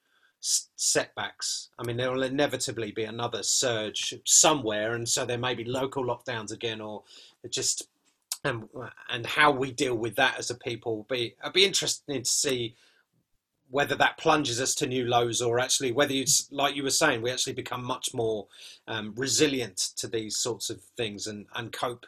setbacks. 0.76 1.70
I 1.78 1.84
mean, 1.84 1.96
there 1.96 2.10
will 2.10 2.22
inevitably 2.22 2.92
be 2.92 3.04
another 3.04 3.42
surge 3.42 4.14
somewhere, 4.24 4.94
and 4.94 5.08
so 5.08 5.24
there 5.24 5.38
may 5.38 5.54
be 5.54 5.64
local 5.64 6.04
lockdowns 6.04 6.52
again, 6.52 6.80
or 6.80 7.02
just 7.50 7.88
and 8.44 8.68
and 9.10 9.26
how 9.26 9.50
we 9.50 9.72
deal 9.72 9.96
with 9.96 10.16
that 10.16 10.38
as 10.38 10.50
a 10.50 10.54
people 10.54 10.96
will 10.96 11.06
be. 11.08 11.34
I'd 11.42 11.52
be 11.52 11.64
interested 11.64 12.24
to 12.24 12.30
see 12.30 12.76
whether 13.68 13.96
that 13.96 14.16
plunges 14.18 14.60
us 14.60 14.74
to 14.76 14.86
new 14.86 15.04
lows 15.04 15.42
or 15.42 15.58
actually 15.58 15.92
whether 15.92 16.14
it's 16.14 16.50
like 16.52 16.76
you 16.76 16.82
were 16.82 16.90
saying 16.90 17.20
we 17.20 17.30
actually 17.30 17.52
become 17.52 17.82
much 17.82 18.14
more 18.14 18.46
um, 18.86 19.12
resilient 19.16 19.76
to 19.96 20.06
these 20.06 20.36
sorts 20.36 20.70
of 20.70 20.80
things 20.96 21.26
and, 21.26 21.46
and 21.54 21.72
cope 21.72 22.06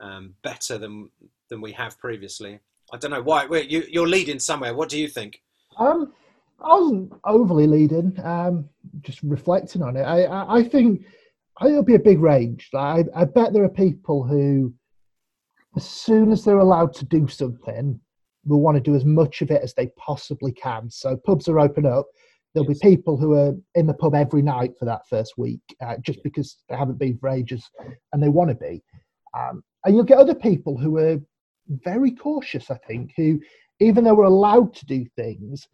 um, 0.00 0.34
better 0.42 0.78
than 0.78 1.10
than 1.48 1.60
we 1.60 1.72
have 1.72 1.98
previously 1.98 2.60
i 2.92 2.96
don't 2.96 3.10
know 3.10 3.22
why 3.22 3.44
you, 3.68 3.82
you're 3.88 4.06
leading 4.06 4.38
somewhere 4.38 4.74
what 4.74 4.88
do 4.88 4.98
you 4.98 5.08
think 5.08 5.42
um, 5.78 6.12
i 6.62 6.74
wasn't 6.74 7.12
overly 7.24 7.66
leading 7.66 8.18
um, 8.24 8.68
just 9.02 9.20
reflecting 9.22 9.82
on 9.82 9.96
it 9.96 10.02
I, 10.02 10.24
I, 10.24 10.56
I 10.58 10.62
think 10.62 11.04
I 11.60 11.68
it'll 11.68 11.82
be 11.82 11.94
a 11.94 11.98
big 11.98 12.20
range 12.20 12.70
I, 12.74 13.04
I 13.14 13.24
bet 13.24 13.52
there 13.52 13.64
are 13.64 13.68
people 13.68 14.24
who 14.24 14.72
as 15.76 15.88
soon 15.88 16.32
as 16.32 16.44
they're 16.44 16.58
allowed 16.58 16.94
to 16.94 17.04
do 17.04 17.28
something 17.28 18.00
will 18.44 18.60
want 18.60 18.76
to 18.76 18.80
do 18.80 18.94
as 18.94 19.04
much 19.04 19.42
of 19.42 19.50
it 19.50 19.62
as 19.62 19.74
they 19.74 19.88
possibly 19.98 20.52
can. 20.52 20.90
So 20.90 21.16
pubs 21.16 21.48
are 21.48 21.60
open 21.60 21.86
up. 21.86 22.06
There'll 22.54 22.68
yes. 22.68 22.80
be 22.80 22.90
people 22.90 23.16
who 23.16 23.34
are 23.34 23.54
in 23.74 23.86
the 23.86 23.94
pub 23.94 24.14
every 24.14 24.42
night 24.42 24.72
for 24.78 24.84
that 24.86 25.06
first 25.08 25.34
week, 25.38 25.60
uh, 25.80 25.96
just 26.02 26.22
because 26.24 26.58
they 26.68 26.76
haven't 26.76 26.98
been 26.98 27.16
for 27.18 27.28
ages 27.28 27.68
and 28.12 28.22
they 28.22 28.28
want 28.28 28.50
to 28.50 28.56
be. 28.56 28.82
Um, 29.38 29.62
and 29.84 29.94
you'll 29.94 30.04
get 30.04 30.18
other 30.18 30.34
people 30.34 30.76
who 30.76 30.98
are 30.98 31.18
very 31.68 32.10
cautious, 32.10 32.70
I 32.70 32.78
think, 32.88 33.12
who, 33.16 33.40
even 33.78 34.02
though 34.02 34.14
we're 34.14 34.24
allowed 34.24 34.74
to 34.74 34.86
do 34.86 35.06
things, 35.16 35.68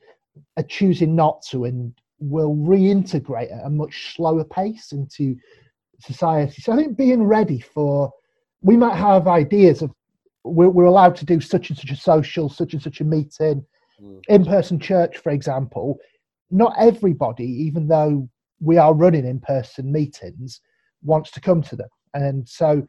are 0.56 0.62
choosing 0.62 1.14
not 1.14 1.42
to 1.50 1.64
and 1.64 1.92
will 2.18 2.54
reintegrate 2.54 3.52
at 3.52 3.66
a 3.66 3.70
much 3.70 4.14
slower 4.14 4.44
pace 4.44 4.92
into 4.92 5.36
society. 6.00 6.62
So 6.62 6.72
I 6.72 6.76
think 6.76 6.96
being 6.96 7.24
ready 7.24 7.60
for, 7.60 8.12
we 8.62 8.76
might 8.76 8.96
have 8.96 9.28
ideas 9.28 9.82
of 9.82 9.90
we're, 10.44 10.68
we're 10.68 10.84
allowed 10.84 11.16
to 11.16 11.24
do 11.24 11.40
such 11.40 11.70
and 11.70 11.78
such 11.78 11.90
a 11.90 11.96
social, 11.96 12.48
such 12.48 12.72
and 12.72 12.82
such 12.82 13.00
a 13.00 13.04
meeting, 13.04 13.64
mm. 14.00 14.20
in 14.28 14.44
person 14.44 14.78
church, 14.78 15.18
for 15.18 15.30
example. 15.30 15.98
Not 16.50 16.74
everybody, 16.78 17.46
even 17.46 17.88
though 17.88 18.28
we 18.60 18.78
are 18.78 18.94
running 18.94 19.26
in 19.26 19.40
person 19.40 19.90
meetings, 19.90 20.60
wants 21.02 21.30
to 21.32 21.40
come 21.40 21.62
to 21.62 21.76
them. 21.76 21.88
And 22.14 22.48
so, 22.48 22.86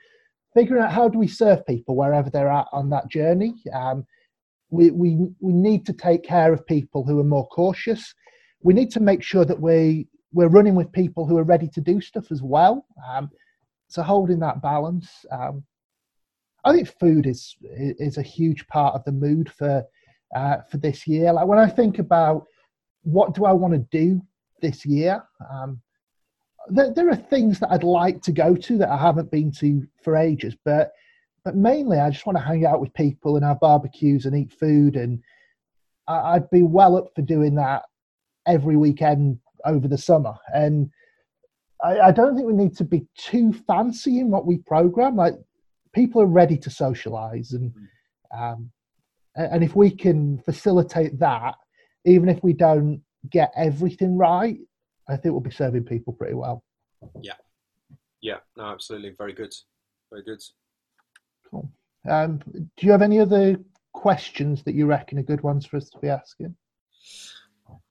figuring 0.54 0.84
out 0.84 0.92
how 0.92 1.10
do 1.10 1.18
we 1.18 1.28
serve 1.28 1.66
people 1.66 1.96
wherever 1.96 2.30
they're 2.30 2.50
at 2.50 2.68
on 2.72 2.90
that 2.90 3.10
journey. 3.10 3.56
Um, 3.74 4.06
we, 4.70 4.92
we, 4.92 5.18
we 5.40 5.54
need 5.54 5.86
to 5.86 5.94
take 5.94 6.24
care 6.24 6.54
of 6.54 6.66
people 6.66 7.04
who 7.04 7.20
are 7.20 7.24
more 7.24 7.48
cautious. 7.48 8.14
We 8.62 8.74
need 8.74 8.92
to 8.92 9.00
make 9.00 9.24
sure 9.24 9.46
that 9.46 9.60
we, 9.60 10.08
we're 10.34 10.50
running 10.50 10.76
with 10.76 10.92
people 10.92 11.26
who 11.26 11.38
are 11.38 11.44
ready 11.44 11.68
to 11.70 11.82
do 11.82 12.02
stuff 12.02 12.32
as 12.32 12.42
well. 12.42 12.86
Um, 13.10 13.30
so, 13.88 14.04
holding 14.04 14.40
that 14.40 14.62
balance. 14.62 15.10
Um, 15.32 15.64
I 16.66 16.74
think 16.74 17.00
food 17.00 17.26
is 17.26 17.56
is 17.62 18.18
a 18.18 18.22
huge 18.22 18.68
part 18.68 18.94
of 18.94 19.06
the 19.06 19.12
mood 19.14 19.50
for 19.50 19.86
uh, 20.36 20.58
for 20.70 20.78
this 20.78 21.08
year. 21.08 21.32
Like 21.32 21.48
when 21.48 21.60
I 21.60 21.68
think 21.68 22.00
about 22.00 22.46
what 23.04 23.34
do 23.34 23.46
I 23.46 23.54
want 23.54 23.74
to 23.74 23.98
do 23.98 24.22
this 24.62 24.86
year, 24.86 25.24
um, 25.50 25.82
there, 26.70 26.94
there, 26.94 27.10
are 27.10 27.16
things 27.16 27.60
that 27.60 27.72
I'd 27.72 27.84
like 27.84 28.22
to 28.24 28.34
go 28.34 28.56
to 28.56 28.78
that 28.80 28.90
I 28.90 28.98
haven't 28.98 29.32
been 29.32 29.52
to 29.60 29.88
for 30.04 30.18
ages, 30.18 30.56
but 30.66 30.92
but 31.48 31.56
mainly 31.56 31.98
I 31.98 32.10
just 32.10 32.26
want 32.26 32.38
to 32.38 32.44
hang 32.44 32.66
out 32.66 32.82
with 32.82 32.94
people 32.94 33.38
and 33.38 33.46
have 33.46 33.62
barbecues 33.62 34.26
and 34.26 34.36
eat 34.36 34.52
food, 34.52 34.98
and 34.98 35.24
I, 36.06 36.34
I'd 36.34 36.50
be 36.50 36.62
well 36.62 36.98
up 36.98 37.08
for 37.16 37.22
doing 37.22 37.56
that 37.56 37.84
every 38.46 38.76
weekend 38.76 39.40
over 39.64 39.88
the 39.88 39.98
summer. 39.98 40.34
And 40.54 40.90
I, 41.82 42.00
I 42.00 42.12
don't 42.12 42.36
think 42.36 42.48
we 42.48 42.54
need 42.54 42.76
to 42.76 42.84
be 42.84 43.08
too 43.18 43.54
fancy 43.54 44.20
in 44.20 44.30
what 44.30 44.46
we 44.46 44.58
program. 44.58 45.16
Like 45.16 45.36
people 45.94 46.22
are 46.22 46.26
ready 46.26 46.58
to 46.58 46.70
socialize 46.70 47.54
and 47.54 47.74
mm. 47.74 48.54
um, 48.54 48.70
and 49.36 49.64
if 49.64 49.74
we 49.74 49.90
can 49.90 50.40
facilitate 50.40 51.18
that 51.20 51.56
even 52.06 52.28
if 52.28 52.44
we 52.44 52.52
don't 52.52 53.02
get 53.32 53.52
everything 53.56 54.18
right 54.18 54.58
i 55.10 55.16
think 55.16 55.32
we'll 55.32 55.40
be 55.40 55.52
serving 55.52 55.84
people 55.84 56.14
pretty 56.14 56.34
well 56.34 56.64
yeah 57.22 57.34
yeah 58.22 58.38
no 58.58 58.66
absolutely 58.66 59.14
very 59.18 59.34
good 59.34 59.54
very 60.12 60.24
good 60.24 60.42
cool. 61.50 61.70
Um, 62.10 62.38
do 62.48 62.86
you 62.86 62.92
have 62.92 63.02
any 63.02 63.20
other 63.20 63.58
questions 63.94 64.64
that 64.64 64.76
you 64.76 64.86
reckon 64.86 65.20
are 65.20 65.24
good 65.24 65.42
ones 65.42 65.66
for 65.66 65.78
us 65.78 65.90
to 65.90 66.00
be 66.00 66.10
asking? 66.10 66.56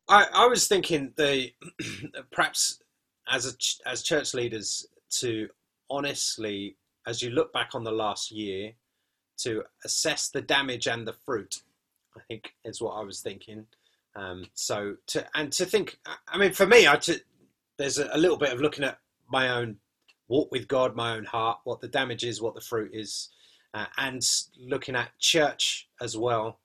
I, 0.09 0.27
I 0.33 0.47
was 0.47 0.69
thinking 0.69 1.13
the 1.17 1.51
perhaps 2.31 2.81
as 3.29 3.47
a, 3.47 3.89
as 3.89 4.03
church 4.03 4.35
leaders 4.35 4.87
to 5.11 5.49
honestly 5.91 6.77
as 7.07 7.23
you 7.23 7.31
look 7.31 7.53
back 7.53 7.71
on 7.75 7.85
the 7.85 7.93
last 7.93 8.31
year 8.31 8.73
to 9.39 9.63
assess 9.85 10.29
the 10.29 10.41
damage 10.41 10.87
and 10.87 11.07
the 11.07 11.13
fruit, 11.13 11.63
I 12.17 12.21
think 12.29 12.55
is 12.65 12.81
what 12.81 12.93
I 12.93 13.03
was 13.03 13.21
thinking. 13.21 13.67
Um, 14.15 14.47
so 14.55 14.97
to 15.09 15.27
and 15.35 15.53
to 15.53 15.67
think, 15.67 15.99
I 16.27 16.39
mean, 16.39 16.53
for 16.53 16.67
me, 16.67 16.89
I 16.89 16.97
to, 16.97 17.21
there's 17.77 17.99
a, 17.99 18.09
a, 18.13 18.19
little 18.19 18.39
bit 18.39 18.53
of 18.53 18.61
looking 18.61 18.85
at 18.85 18.99
my 19.29 19.51
own 19.51 19.77
walk 20.29 20.51
with 20.51 20.67
God, 20.69 20.97
my 20.97 21.15
own 21.15 21.25
heart, 21.25 21.59
what 21.65 21.81
the 21.81 21.89
damage 21.89 22.25
is, 22.25 22.41
what 22.41 22.55
the 22.55 22.61
fruit 22.61 22.93
is, 22.95 23.29
uh, 23.75 23.87
and 23.99 24.23
looking 24.59 24.97
at 24.97 25.19
church 25.19 25.89
as 26.01 26.17
well, 26.17 26.61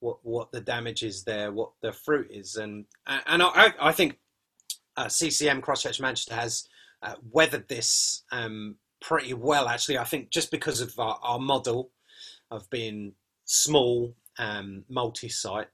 what 0.00 0.18
what 0.22 0.52
the 0.52 0.60
damage 0.60 1.02
is 1.02 1.24
there, 1.24 1.52
what 1.52 1.70
the 1.82 1.92
fruit 1.92 2.28
is, 2.30 2.56
and 2.56 2.84
and 3.06 3.42
I 3.42 3.72
I 3.80 3.92
think 3.92 4.18
uh, 4.96 5.08
CCM 5.08 5.60
Christ 5.60 5.82
Church 5.82 6.00
Manchester 6.00 6.34
has 6.34 6.68
uh, 7.02 7.14
weathered 7.30 7.68
this 7.68 8.22
um, 8.32 8.76
pretty 9.00 9.34
well, 9.34 9.68
actually. 9.68 9.98
I 9.98 10.04
think 10.04 10.30
just 10.30 10.50
because 10.50 10.80
of 10.80 10.98
our, 10.98 11.18
our 11.22 11.38
model 11.38 11.90
of 12.50 12.68
being 12.70 13.12
small, 13.44 14.14
um, 14.38 14.84
multi-site, 14.88 15.68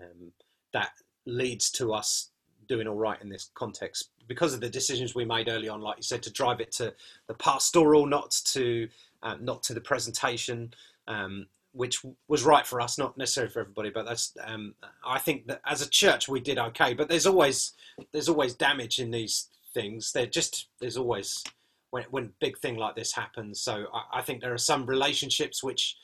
um, 0.00 0.32
that 0.72 0.90
leads 1.26 1.70
to 1.72 1.92
us 1.92 2.30
doing 2.68 2.86
all 2.86 2.96
right 2.96 3.20
in 3.22 3.28
this 3.28 3.50
context 3.54 4.10
because 4.28 4.52
of 4.52 4.60
the 4.60 4.68
decisions 4.68 5.14
we 5.14 5.24
made 5.24 5.48
early 5.48 5.68
on, 5.68 5.80
like 5.80 5.96
you 5.96 6.02
said, 6.02 6.22
to 6.22 6.32
drive 6.32 6.60
it 6.60 6.70
to 6.72 6.92
the 7.26 7.34
pastoral, 7.34 8.06
not 8.06 8.30
to 8.44 8.88
uh, 9.22 9.36
not 9.40 9.62
to 9.64 9.74
the 9.74 9.80
presentation, 9.80 10.72
um, 11.06 11.46
which 11.72 12.04
was 12.28 12.44
right 12.44 12.66
for 12.66 12.80
us, 12.80 12.98
not 12.98 13.16
necessarily 13.16 13.52
for 13.52 13.60
everybody. 13.60 13.90
But 13.90 14.06
that's 14.06 14.32
um, 14.44 14.74
I 15.06 15.18
think 15.18 15.46
that 15.46 15.60
as 15.66 15.82
a 15.82 15.88
church 15.88 16.28
we 16.28 16.40
did 16.40 16.58
okay. 16.58 16.94
But 16.94 17.08
there's 17.08 17.26
always 17.26 17.72
there's 18.12 18.28
always 18.28 18.54
damage 18.54 18.98
in 18.98 19.10
these 19.10 19.48
things. 19.74 20.12
They're 20.12 20.26
just 20.26 20.68
there's 20.80 20.96
always 20.96 21.42
when 21.90 22.04
when 22.10 22.32
big 22.40 22.58
thing 22.58 22.76
like 22.76 22.96
this 22.96 23.12
happens. 23.12 23.60
So 23.60 23.86
I, 23.92 24.18
I, 24.18 24.22
think 24.22 24.40
there 24.40 24.54
are 24.54 24.58
some 24.58 24.86
relationships 24.86 25.62
which 25.62 25.96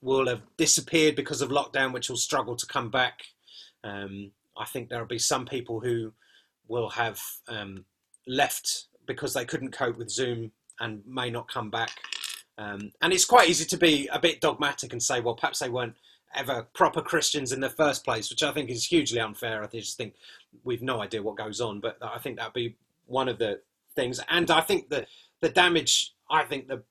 will 0.00 0.26
have 0.26 0.42
disappeared 0.56 1.16
because 1.16 1.42
of 1.42 1.50
lockdown, 1.50 1.92
which 1.92 2.10
will 2.10 2.16
struggle 2.16 2.56
to 2.56 2.66
come 2.66 2.90
back. 2.90 3.20
Um, 3.84 4.32
I 4.56 4.66
think 4.66 4.88
there 4.88 4.98
will 4.98 5.06
be 5.06 5.18
some 5.18 5.46
people 5.46 5.80
who 5.80 6.12
will 6.68 6.90
have 6.90 7.20
um, 7.48 7.84
left 8.26 8.86
because 9.06 9.32
they 9.34 9.44
couldn't 9.44 9.72
cope 9.72 9.96
with 9.96 10.10
Zoom 10.10 10.52
and 10.80 11.02
may 11.06 11.30
not 11.30 11.48
come 11.48 11.70
back. 11.70 11.90
Um, 12.60 12.92
and 13.00 13.12
it's 13.12 13.24
quite 13.24 13.48
easy 13.48 13.64
to 13.64 13.78
be 13.78 14.06
a 14.12 14.18
bit 14.18 14.42
dogmatic 14.42 14.92
and 14.92 15.02
say, 15.02 15.20
well, 15.20 15.34
perhaps 15.34 15.60
they 15.60 15.70
weren't 15.70 15.94
ever 16.34 16.66
proper 16.74 17.00
Christians 17.00 17.52
in 17.52 17.60
the 17.60 17.70
first 17.70 18.04
place, 18.04 18.28
which 18.28 18.42
I 18.42 18.52
think 18.52 18.68
is 18.68 18.84
hugely 18.84 19.18
unfair. 19.18 19.62
I 19.62 19.66
just 19.66 19.96
think 19.96 20.14
we've 20.62 20.82
no 20.82 21.00
idea 21.00 21.22
what 21.22 21.38
goes 21.38 21.60
on, 21.60 21.80
but 21.80 21.96
I 22.02 22.18
think 22.18 22.36
that'd 22.36 22.52
be 22.52 22.76
one 23.06 23.28
of 23.28 23.38
the 23.38 23.60
things. 23.96 24.20
And 24.28 24.50
I 24.50 24.60
think 24.60 24.90
the 24.90 25.06
the 25.40 25.48
damage 25.48 26.12
I 26.30 26.44
think 26.44 26.68
that 26.68 26.84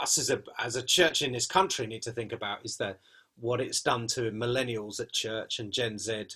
us 0.00 0.16
as 0.16 0.30
a 0.30 0.42
as 0.58 0.76
a 0.76 0.82
church 0.82 1.20
in 1.20 1.32
this 1.32 1.46
country 1.46 1.86
need 1.86 2.02
to 2.02 2.12
think 2.12 2.32
about 2.32 2.64
is 2.64 2.78
that 2.78 2.98
what 3.38 3.60
it's 3.60 3.82
done 3.82 4.06
to 4.06 4.30
millennials 4.30 4.98
at 4.98 5.12
church 5.12 5.58
and 5.58 5.72
Gen 5.72 5.98
Z, 5.98 6.28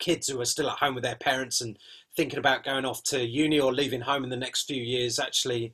kids 0.00 0.26
who 0.26 0.40
are 0.40 0.44
still 0.44 0.68
at 0.70 0.78
home 0.78 0.96
with 0.96 1.04
their 1.04 1.16
parents 1.16 1.60
and 1.60 1.78
thinking 2.16 2.38
about 2.40 2.64
going 2.64 2.84
off 2.84 3.04
to 3.04 3.24
uni 3.24 3.60
or 3.60 3.72
leaving 3.72 4.00
home 4.00 4.24
in 4.24 4.30
the 4.30 4.36
next 4.36 4.64
few 4.64 4.82
years. 4.82 5.20
Actually, 5.20 5.72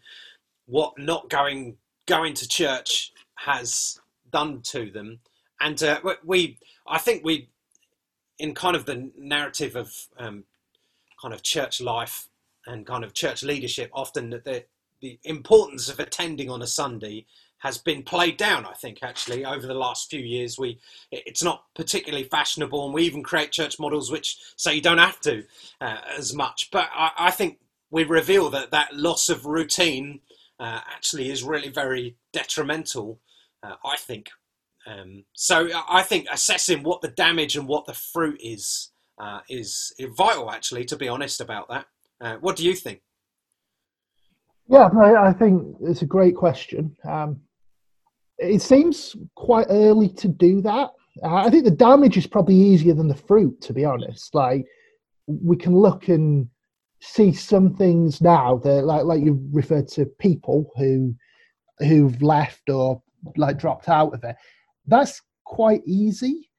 what 0.67 0.93
not 0.99 1.31
going 1.31 1.79
going 2.09 2.35
to 2.35 2.49
church 2.49 3.13
has 3.37 4.01
done 4.31 4.63
to 4.63 4.91
them, 4.91 5.21
and 5.61 5.81
uh, 5.83 6.01
we 6.25 6.59
I 6.87 6.99
think 6.99 7.25
we 7.25 7.51
in 8.39 8.55
kind 8.55 8.75
of 8.75 8.87
the 8.87 9.11
narrative 9.17 9.77
of 9.77 9.93
um, 10.19 10.45
kind 11.21 11.35
of 11.35 11.43
church 11.43 11.81
life 11.81 12.29
and 12.67 12.87
kind 12.87 13.05
of 13.05 13.15
church 13.15 13.43
leadership, 13.43 13.91
often 13.93 14.31
that 14.31 14.45
the 14.45 14.65
the 15.01 15.19
importance 15.23 15.89
of 15.89 16.01
attending 16.01 16.51
on 16.51 16.63
a 16.63 16.67
Sunday 16.67 17.25
has 17.59 17.79
been 17.79 18.03
played 18.03 18.37
down. 18.37 18.65
I 18.65 18.75
think 18.75 18.99
actually 19.03 19.45
over 19.45 19.67
the 19.67 19.75
last 19.75 20.11
few 20.11 20.21
years, 20.21 20.59
we 20.59 20.79
it's 21.11 21.43
not 21.43 21.65
particularly 21.75 22.25
fashionable, 22.25 22.85
and 22.85 22.95
we 22.95 23.05
even 23.05 23.23
create 23.23 23.53
church 23.53 23.79
models 23.79 24.11
which 24.11 24.39
say 24.57 24.75
you 24.75 24.83
don't 24.83 24.99
have 24.99 25.21
to 25.21 25.45
uh, 25.81 25.99
as 26.17 26.35
much. 26.35 26.71
But 26.71 26.89
I, 26.95 27.11
I, 27.19 27.31
think 27.31 27.59
we 27.91 28.05
reveal 28.05 28.51
that 28.51 28.71
that 28.71 28.95
loss 28.95 29.29
of 29.29 29.47
routine 29.47 30.21
uh, 30.61 30.81
actually 30.93 31.31
is 31.31 31.43
really 31.43 31.69
very 31.71 32.17
detrimental. 32.33 33.21
Uh, 33.63 33.75
I 33.85 33.97
think. 33.97 34.29
Um, 34.87 35.25
so 35.35 35.69
I 35.89 36.03
think 36.03 36.27
assessing 36.33 36.83
what 36.83 37.03
the 37.03 37.09
damage 37.09 37.57
and 37.57 37.67
what 37.67 37.87
the 37.87 37.95
fruit 37.95 38.41
is 38.43 38.91
uh, 39.19 39.41
is 39.49 39.93
vital. 40.17 40.51
Actually, 40.51 40.85
to 40.87 40.97
be 40.97 41.09
honest 41.09 41.41
about 41.41 41.69
that. 41.69 41.87
Uh, 42.21 42.37
what 42.37 42.57
do 42.57 42.65
you 42.65 42.75
think? 42.75 43.03
Yeah, 44.69 44.89
I, 45.01 45.29
I 45.29 45.33
think 45.33 45.77
it's 45.81 46.03
a 46.03 46.07
great 46.07 46.37
question. 46.37 46.97
Um, 47.09 47.41
it 48.39 48.63
seems 48.63 49.17
quite 49.35 49.67
early 49.71 50.09
to 50.11 50.29
do 50.29 50.61
that. 50.63 50.91
Uh, 51.23 51.35
I 51.35 51.51
think 51.51 51.65
the 51.65 51.71
damage 51.71 52.17
is 52.17 52.27
probably 52.27 52.55
easier 52.55 52.95
than 52.95 53.09
the 53.09 53.15
fruit, 53.15 53.61
to 53.63 53.73
be 53.73 53.85
honest. 53.85 54.35
Like 54.35 54.67
we 55.27 55.57
can 55.57 55.77
look 55.77 56.09
and 56.09 56.49
see 57.01 57.33
some 57.33 57.75
things 57.75 58.21
now 58.21 58.59
that, 58.65 58.85
like, 58.85 59.05
like 59.05 59.23
you 59.23 59.41
referred 59.53 59.89
to, 59.89 60.07
people 60.07 60.71
who 60.77 61.15
who've 61.81 62.21
left 62.23 62.69
or 62.69 63.01
like 63.37 63.59
dropped 63.59 63.89
out 63.89 64.13
of 64.15 64.25
it. 64.25 64.37
That's 64.87 65.23
quite 65.45 65.83
easy. 65.87 66.51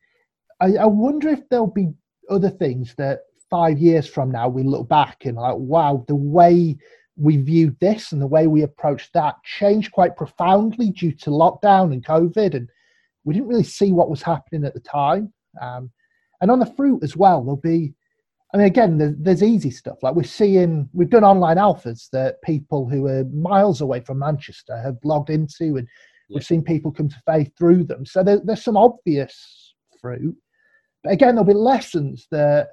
I, 0.61 0.75
I 0.75 0.85
wonder 0.85 1.29
if 1.29 1.47
there'll 1.49 1.67
be 1.67 1.89
other 2.29 2.49
things 2.49 2.95
that 2.97 3.19
five 3.49 3.79
years 3.79 4.07
from 4.07 4.31
now 4.31 4.47
we 4.47 4.63
look 4.63 4.87
back 4.87 5.25
and 5.25 5.35
like, 5.35 5.55
wow, 5.57 6.05
the 6.07 6.15
way 6.15 6.77
we 7.17 7.37
viewed 7.37 7.77
this 7.79 8.11
and 8.11 8.21
the 8.21 8.27
way 8.27 8.47
we 8.47 8.61
approached 8.61 9.11
that 9.13 9.35
changed 9.43 9.91
quite 9.91 10.15
profoundly 10.15 10.91
due 10.91 11.11
to 11.11 11.31
lockdown 11.31 11.91
and 11.91 12.05
COVID, 12.05 12.55
and 12.55 12.69
we 13.25 13.33
didn't 13.33 13.49
really 13.49 13.63
see 13.63 13.91
what 13.91 14.09
was 14.09 14.21
happening 14.21 14.63
at 14.63 14.73
the 14.73 14.79
time. 14.79 15.33
Um, 15.61 15.91
and 16.41 16.49
on 16.49 16.59
the 16.59 16.73
fruit 16.77 17.03
as 17.03 17.17
well, 17.17 17.41
there'll 17.41 17.57
be, 17.57 17.93
I 18.53 18.57
mean, 18.57 18.65
again, 18.65 18.97
there's, 18.97 19.15
there's 19.19 19.43
easy 19.43 19.69
stuff. 19.69 20.01
Like 20.01 20.15
we're 20.15 20.23
seeing, 20.23 20.89
we've 20.93 21.09
done 21.09 21.23
online 21.23 21.57
alphas 21.57 22.09
that 22.11 22.41
people 22.41 22.89
who 22.89 23.05
are 23.07 23.23
miles 23.25 23.81
away 23.81 23.99
from 23.99 24.19
Manchester 24.19 24.77
have 24.81 24.97
logged 25.03 25.29
into, 25.29 25.77
and 25.77 25.87
yeah. 26.27 26.35
we've 26.35 26.45
seen 26.45 26.63
people 26.63 26.91
come 26.91 27.09
to 27.09 27.21
faith 27.27 27.51
through 27.57 27.83
them. 27.83 28.05
So 28.05 28.23
there, 28.23 28.41
there's 28.43 28.63
some 28.63 28.77
obvious 28.77 29.75
fruit. 30.01 30.35
But 31.03 31.13
again, 31.13 31.35
there'll 31.35 31.45
be 31.45 31.53
lessons 31.53 32.27
that 32.31 32.69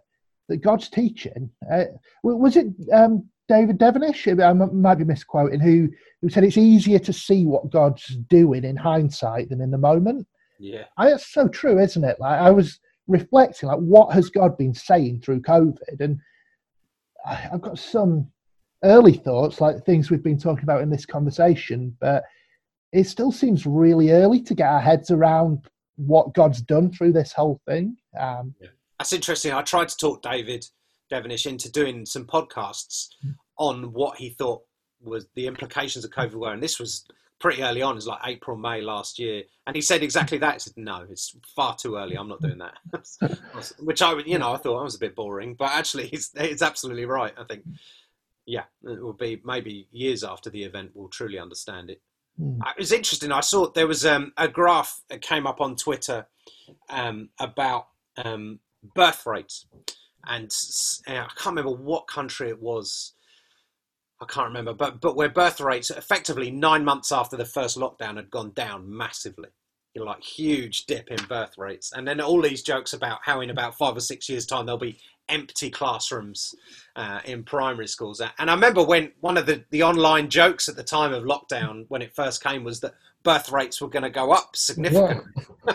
that 0.48 0.58
God's 0.58 0.88
teaching. 0.88 1.50
Uh, 1.70 1.84
was 2.22 2.56
it 2.56 2.68
um, 2.92 3.28
David 3.48 3.78
Devenish, 3.78 4.42
I 4.42 4.52
might 4.52 4.94
be 4.96 5.04
misquoting, 5.04 5.60
who 5.60 5.88
who 6.22 6.28
said 6.28 6.44
it's 6.44 6.56
easier 6.56 6.98
to 7.00 7.12
see 7.12 7.44
what 7.44 7.70
God's 7.70 8.04
doing 8.28 8.64
in 8.64 8.76
hindsight 8.76 9.50
than 9.50 9.60
in 9.60 9.70
the 9.70 9.78
moment. 9.78 10.26
Yeah, 10.58 10.84
I, 10.96 11.10
that's 11.10 11.32
so 11.32 11.48
true, 11.48 11.78
isn't 11.78 12.04
it? 12.04 12.18
Like 12.18 12.40
I 12.40 12.50
was 12.50 12.80
reflecting, 13.08 13.68
like 13.68 13.78
what 13.78 14.12
has 14.14 14.30
God 14.30 14.56
been 14.56 14.74
saying 14.74 15.20
through 15.20 15.42
COVID, 15.42 16.00
and 16.00 16.18
I, 17.24 17.48
I've 17.52 17.62
got 17.62 17.78
some 17.78 18.30
early 18.84 19.14
thoughts, 19.14 19.60
like 19.60 19.84
things 19.84 20.10
we've 20.10 20.22
been 20.22 20.38
talking 20.38 20.64
about 20.64 20.82
in 20.82 20.90
this 20.90 21.06
conversation, 21.06 21.96
but 22.00 22.24
it 22.92 23.04
still 23.04 23.32
seems 23.32 23.66
really 23.66 24.10
early 24.10 24.40
to 24.42 24.54
get 24.54 24.68
our 24.68 24.80
heads 24.80 25.10
around 25.10 25.66
what 25.96 26.34
God's 26.34 26.62
done 26.62 26.92
through 26.92 27.12
this 27.12 27.32
whole 27.32 27.60
thing. 27.66 27.96
Um, 28.18 28.54
yeah. 28.60 28.68
That's 28.98 29.12
interesting. 29.12 29.52
I 29.52 29.62
tried 29.62 29.88
to 29.88 29.96
talk 29.96 30.22
David 30.22 30.66
Devenish 31.10 31.46
into 31.46 31.70
doing 31.70 32.06
some 32.06 32.26
podcasts 32.26 33.08
on 33.58 33.92
what 33.92 34.18
he 34.18 34.30
thought 34.30 34.62
was 35.02 35.26
the 35.34 35.46
implications 35.46 36.04
of 36.04 36.10
COVID 36.10 36.34
were, 36.34 36.52
and 36.52 36.62
this 36.62 36.78
was 36.78 37.06
pretty 37.38 37.62
early 37.62 37.82
on. 37.82 37.92
It 37.92 37.96
was 37.96 38.06
like 38.06 38.20
April, 38.26 38.56
May 38.56 38.80
last 38.80 39.18
year, 39.18 39.42
and 39.66 39.76
he 39.76 39.82
said 39.82 40.02
exactly 40.02 40.38
that. 40.38 40.54
He 40.54 40.60
said, 40.60 40.74
"No, 40.76 41.06
it's 41.08 41.36
far 41.54 41.76
too 41.76 41.96
early. 41.96 42.16
I'm 42.16 42.28
not 42.28 42.40
doing 42.40 42.58
that." 42.58 42.74
Which 43.78 44.02
I, 44.02 44.18
you 44.20 44.38
know, 44.38 44.52
I 44.52 44.56
thought 44.58 44.80
I 44.80 44.84
was 44.84 44.94
a 44.94 45.00
bit 45.00 45.14
boring, 45.14 45.54
but 45.54 45.72
actually, 45.72 46.06
he's 46.12 46.30
it's 46.34 46.62
absolutely 46.62 47.06
right. 47.06 47.34
I 47.38 47.44
think, 47.44 47.64
yeah, 48.46 48.64
it 48.84 49.02
will 49.02 49.12
be 49.12 49.40
maybe 49.44 49.88
years 49.90 50.24
after 50.24 50.50
the 50.50 50.64
event 50.64 50.92
we'll 50.94 51.08
truly 51.08 51.38
understand 51.38 51.90
it. 51.90 52.02
Mm. 52.40 52.58
It 52.58 52.78
was 52.78 52.92
interesting. 52.92 53.32
I 53.32 53.40
saw 53.40 53.70
there 53.70 53.86
was 53.86 54.04
um, 54.04 54.32
a 54.36 54.48
graph 54.48 55.00
that 55.08 55.22
came 55.22 55.46
up 55.46 55.60
on 55.60 55.76
Twitter 55.76 56.26
um, 56.90 57.30
about 57.38 57.88
um, 58.16 58.60
birth 58.94 59.24
rates 59.24 59.66
and 60.26 60.52
uh, 61.06 61.12
I 61.12 61.28
can't 61.36 61.56
remember 61.56 61.70
what 61.70 62.08
country 62.08 62.48
it 62.48 62.60
was. 62.60 63.12
I 64.20 64.24
can't 64.26 64.48
remember, 64.48 64.72
but 64.72 65.00
but 65.00 65.16
where 65.16 65.28
birth 65.28 65.60
rates 65.60 65.90
effectively 65.90 66.50
nine 66.50 66.84
months 66.84 67.12
after 67.12 67.36
the 67.36 67.44
first 67.44 67.76
lockdown 67.76 68.16
had 68.16 68.30
gone 68.30 68.52
down 68.52 68.84
massively, 68.88 69.50
you 69.94 70.00
know, 70.00 70.06
like 70.06 70.22
huge 70.22 70.86
dip 70.86 71.08
in 71.08 71.18
birth 71.28 71.58
rates, 71.58 71.92
and 71.94 72.08
then 72.08 72.20
all 72.20 72.40
these 72.40 72.62
jokes 72.62 72.94
about 72.94 73.18
how 73.22 73.40
in 73.40 73.50
about 73.50 73.76
five 73.76 73.96
or 73.96 74.00
six 74.00 74.28
years' 74.28 74.46
time 74.46 74.64
there'll 74.64 74.78
be 74.78 74.98
empty 75.28 75.70
classrooms 75.70 76.54
uh, 76.94 77.20
in 77.24 77.42
primary 77.42 77.88
schools. 77.88 78.22
And 78.38 78.50
I 78.50 78.54
remember 78.54 78.82
when 78.82 79.12
one 79.20 79.36
of 79.36 79.44
the 79.44 79.64
the 79.70 79.82
online 79.82 80.30
jokes 80.30 80.68
at 80.68 80.76
the 80.76 80.84
time 80.84 81.12
of 81.12 81.24
lockdown 81.24 81.84
when 81.88 82.00
it 82.00 82.14
first 82.14 82.42
came 82.42 82.64
was 82.64 82.80
that 82.80 82.94
birth 83.26 83.50
rates 83.50 83.80
were 83.80 83.88
going 83.88 84.04
to 84.04 84.10
go 84.10 84.30
up 84.30 84.54
significantly. 84.54 85.32
Yeah. 85.36 85.74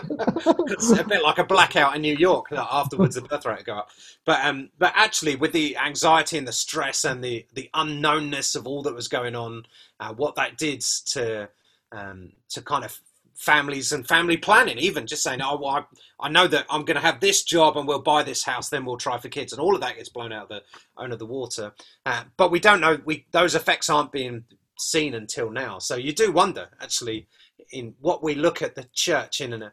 it's 0.68 0.90
a 0.90 1.04
bit 1.04 1.22
like 1.22 1.36
a 1.36 1.44
blackout 1.44 1.94
in 1.94 2.00
New 2.00 2.16
York. 2.16 2.48
that 2.48 2.66
Afterwards, 2.70 3.14
the 3.14 3.20
birth 3.20 3.44
rate 3.44 3.58
would 3.58 3.66
go 3.66 3.76
up. 3.76 3.90
But 4.24 4.42
um, 4.42 4.70
but 4.78 4.94
actually, 4.96 5.36
with 5.36 5.52
the 5.52 5.76
anxiety 5.76 6.38
and 6.38 6.48
the 6.48 6.52
stress 6.52 7.04
and 7.04 7.22
the 7.22 7.46
the 7.52 7.68
unknownness 7.74 8.56
of 8.56 8.66
all 8.66 8.82
that 8.82 8.94
was 8.94 9.06
going 9.06 9.36
on, 9.36 9.66
uh, 10.00 10.14
what 10.14 10.34
that 10.36 10.56
did 10.56 10.80
to 11.08 11.50
um, 11.92 12.32
to 12.48 12.62
kind 12.62 12.84
of 12.84 12.98
families 13.34 13.92
and 13.92 14.08
family 14.08 14.38
planning, 14.38 14.78
even 14.78 15.06
just 15.06 15.22
saying, 15.22 15.42
oh, 15.42 15.58
well, 15.60 15.86
I, 16.20 16.26
I 16.26 16.28
know 16.30 16.46
that 16.46 16.64
I'm 16.70 16.84
going 16.84 16.94
to 16.94 17.02
have 17.02 17.20
this 17.20 17.42
job 17.42 17.76
and 17.76 17.86
we'll 17.86 18.00
buy 18.00 18.22
this 18.22 18.44
house, 18.44 18.70
then 18.70 18.86
we'll 18.86 18.96
try 18.96 19.18
for 19.18 19.28
kids, 19.28 19.52
and 19.52 19.60
all 19.60 19.74
of 19.74 19.82
that 19.82 19.96
gets 19.96 20.08
blown 20.08 20.32
out 20.32 20.44
of 20.44 20.48
the 20.48 20.62
out 21.02 21.12
of 21.12 21.18
the 21.18 21.26
water. 21.26 21.74
Uh, 22.06 22.24
but 22.38 22.50
we 22.50 22.60
don't 22.60 22.80
know. 22.80 22.98
We 23.04 23.26
those 23.32 23.54
effects 23.54 23.90
aren't 23.90 24.10
being 24.10 24.44
seen 24.82 25.14
until 25.14 25.50
now. 25.50 25.78
So 25.78 25.96
you 25.96 26.12
do 26.12 26.32
wonder, 26.32 26.68
actually, 26.80 27.26
in 27.72 27.94
what 28.00 28.22
we 28.22 28.34
look 28.34 28.62
at 28.62 28.74
the 28.74 28.86
church 28.92 29.40
in 29.40 29.52
a 29.52 29.72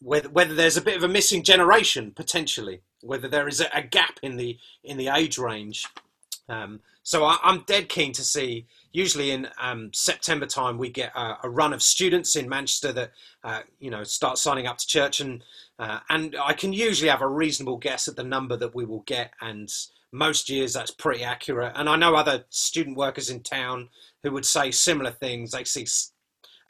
whether, 0.00 0.28
whether 0.28 0.54
there's 0.54 0.76
a 0.76 0.82
bit 0.82 0.96
of 0.96 1.02
a 1.02 1.08
missing 1.08 1.42
generation 1.42 2.12
potentially, 2.14 2.82
whether 3.00 3.28
there 3.28 3.48
is 3.48 3.60
a, 3.60 3.68
a 3.74 3.82
gap 3.82 4.18
in 4.22 4.36
the 4.36 4.58
in 4.82 4.96
the 4.96 5.08
age 5.08 5.38
range. 5.38 5.86
Um, 6.48 6.80
so 7.02 7.24
I, 7.24 7.38
am 7.42 7.64
dead 7.66 7.88
keen 7.88 8.12
to 8.12 8.22
see. 8.22 8.66
Usually 8.92 9.30
in 9.30 9.48
um, 9.60 9.90
September 9.92 10.46
time, 10.46 10.78
we 10.78 10.88
get 10.88 11.12
a, 11.14 11.38
a, 11.44 11.48
run 11.48 11.72
of 11.72 11.82
students 11.82 12.36
in 12.36 12.48
Manchester 12.48 12.92
that 12.92 13.12
uh, 13.42 13.60
you 13.78 13.90
know 13.90 14.04
start 14.04 14.38
signing 14.38 14.66
up 14.66 14.78
to 14.78 14.86
church, 14.86 15.20
and 15.20 15.42
uh, 15.78 16.00
and 16.08 16.36
I 16.42 16.52
can 16.52 16.72
usually 16.72 17.10
have 17.10 17.22
a 17.22 17.28
reasonable 17.28 17.78
guess 17.78 18.08
at 18.08 18.16
the 18.16 18.24
number 18.24 18.56
that 18.56 18.74
we 18.74 18.84
will 18.84 19.04
get, 19.06 19.32
and 19.40 19.70
most 20.12 20.48
years 20.48 20.74
that's 20.74 20.90
pretty 20.90 21.24
accurate. 21.24 21.72
And 21.74 21.88
I 21.88 21.96
know 21.96 22.14
other 22.14 22.44
student 22.50 22.96
workers 22.96 23.30
in 23.30 23.40
town 23.40 23.88
who 24.22 24.30
would 24.32 24.46
say 24.46 24.70
similar 24.70 25.10
things. 25.10 25.50
They 25.50 25.64
see 25.64 25.86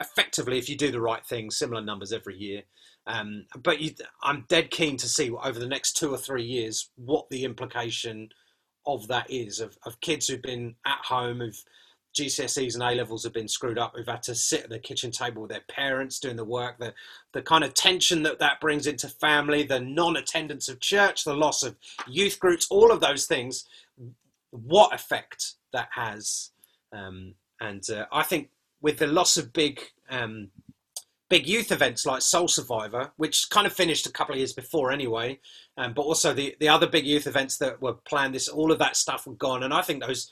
effectively, 0.00 0.58
if 0.58 0.68
you 0.68 0.76
do 0.76 0.90
the 0.90 1.00
right 1.00 1.24
thing, 1.24 1.50
similar 1.50 1.82
numbers 1.82 2.12
every 2.12 2.36
year. 2.36 2.62
Um, 3.06 3.46
but 3.62 3.80
you, 3.80 3.92
I'm 4.22 4.46
dead 4.48 4.70
keen 4.70 4.96
to 4.98 5.08
see 5.08 5.30
over 5.30 5.58
the 5.58 5.68
next 5.68 5.92
two 5.94 6.12
or 6.12 6.16
three 6.18 6.44
years 6.44 6.90
what 6.96 7.28
the 7.28 7.44
implication 7.44 8.30
of 8.86 9.08
that 9.08 9.30
is 9.30 9.60
of, 9.60 9.76
of 9.84 10.00
kids 10.00 10.26
who've 10.26 10.42
been 10.42 10.74
at 10.86 10.98
home, 11.04 11.40
who've 11.40 11.64
GCSEs 12.14 12.74
and 12.74 12.82
A 12.82 12.94
levels 12.94 13.24
have 13.24 13.32
been 13.32 13.48
screwed 13.48 13.78
up, 13.78 13.94
who've 13.94 14.06
had 14.06 14.22
to 14.24 14.34
sit 14.34 14.64
at 14.64 14.70
the 14.70 14.78
kitchen 14.78 15.10
table 15.10 15.42
with 15.42 15.50
their 15.50 15.64
parents 15.68 16.20
doing 16.20 16.36
the 16.36 16.44
work, 16.44 16.78
the, 16.78 16.94
the 17.32 17.42
kind 17.42 17.64
of 17.64 17.74
tension 17.74 18.22
that 18.22 18.38
that 18.38 18.60
brings 18.60 18.86
into 18.86 19.08
family, 19.08 19.64
the 19.64 19.80
non 19.80 20.16
attendance 20.16 20.68
of 20.68 20.80
church, 20.80 21.24
the 21.24 21.34
loss 21.34 21.62
of 21.62 21.76
youth 22.06 22.38
groups, 22.38 22.68
all 22.70 22.92
of 22.92 23.00
those 23.00 23.26
things, 23.26 23.64
what 24.50 24.94
effect 24.94 25.54
that 25.72 25.88
has. 25.92 26.50
Um, 26.92 27.34
and 27.60 27.82
uh, 27.90 28.06
I 28.12 28.22
think 28.22 28.50
with 28.84 28.98
the 28.98 29.06
loss 29.06 29.38
of 29.38 29.52
big 29.54 29.80
um, 30.10 30.50
big 31.30 31.46
youth 31.46 31.72
events 31.72 32.04
like 32.04 32.20
Soul 32.20 32.46
Survivor, 32.46 33.12
which 33.16 33.48
kind 33.48 33.66
of 33.66 33.72
finished 33.72 34.06
a 34.06 34.12
couple 34.12 34.34
of 34.34 34.38
years 34.38 34.52
before 34.52 34.92
anyway, 34.92 35.40
um, 35.78 35.94
but 35.94 36.02
also 36.02 36.34
the 36.34 36.54
the 36.60 36.68
other 36.68 36.86
big 36.86 37.06
youth 37.06 37.26
events 37.26 37.56
that 37.58 37.80
were 37.80 37.94
planned. 37.94 38.34
This 38.34 38.46
all 38.46 38.70
of 38.70 38.78
that 38.78 38.96
stuff 38.96 39.26
were 39.26 39.32
gone, 39.32 39.64
and 39.64 39.74
I 39.74 39.80
think 39.82 40.04
those. 40.04 40.30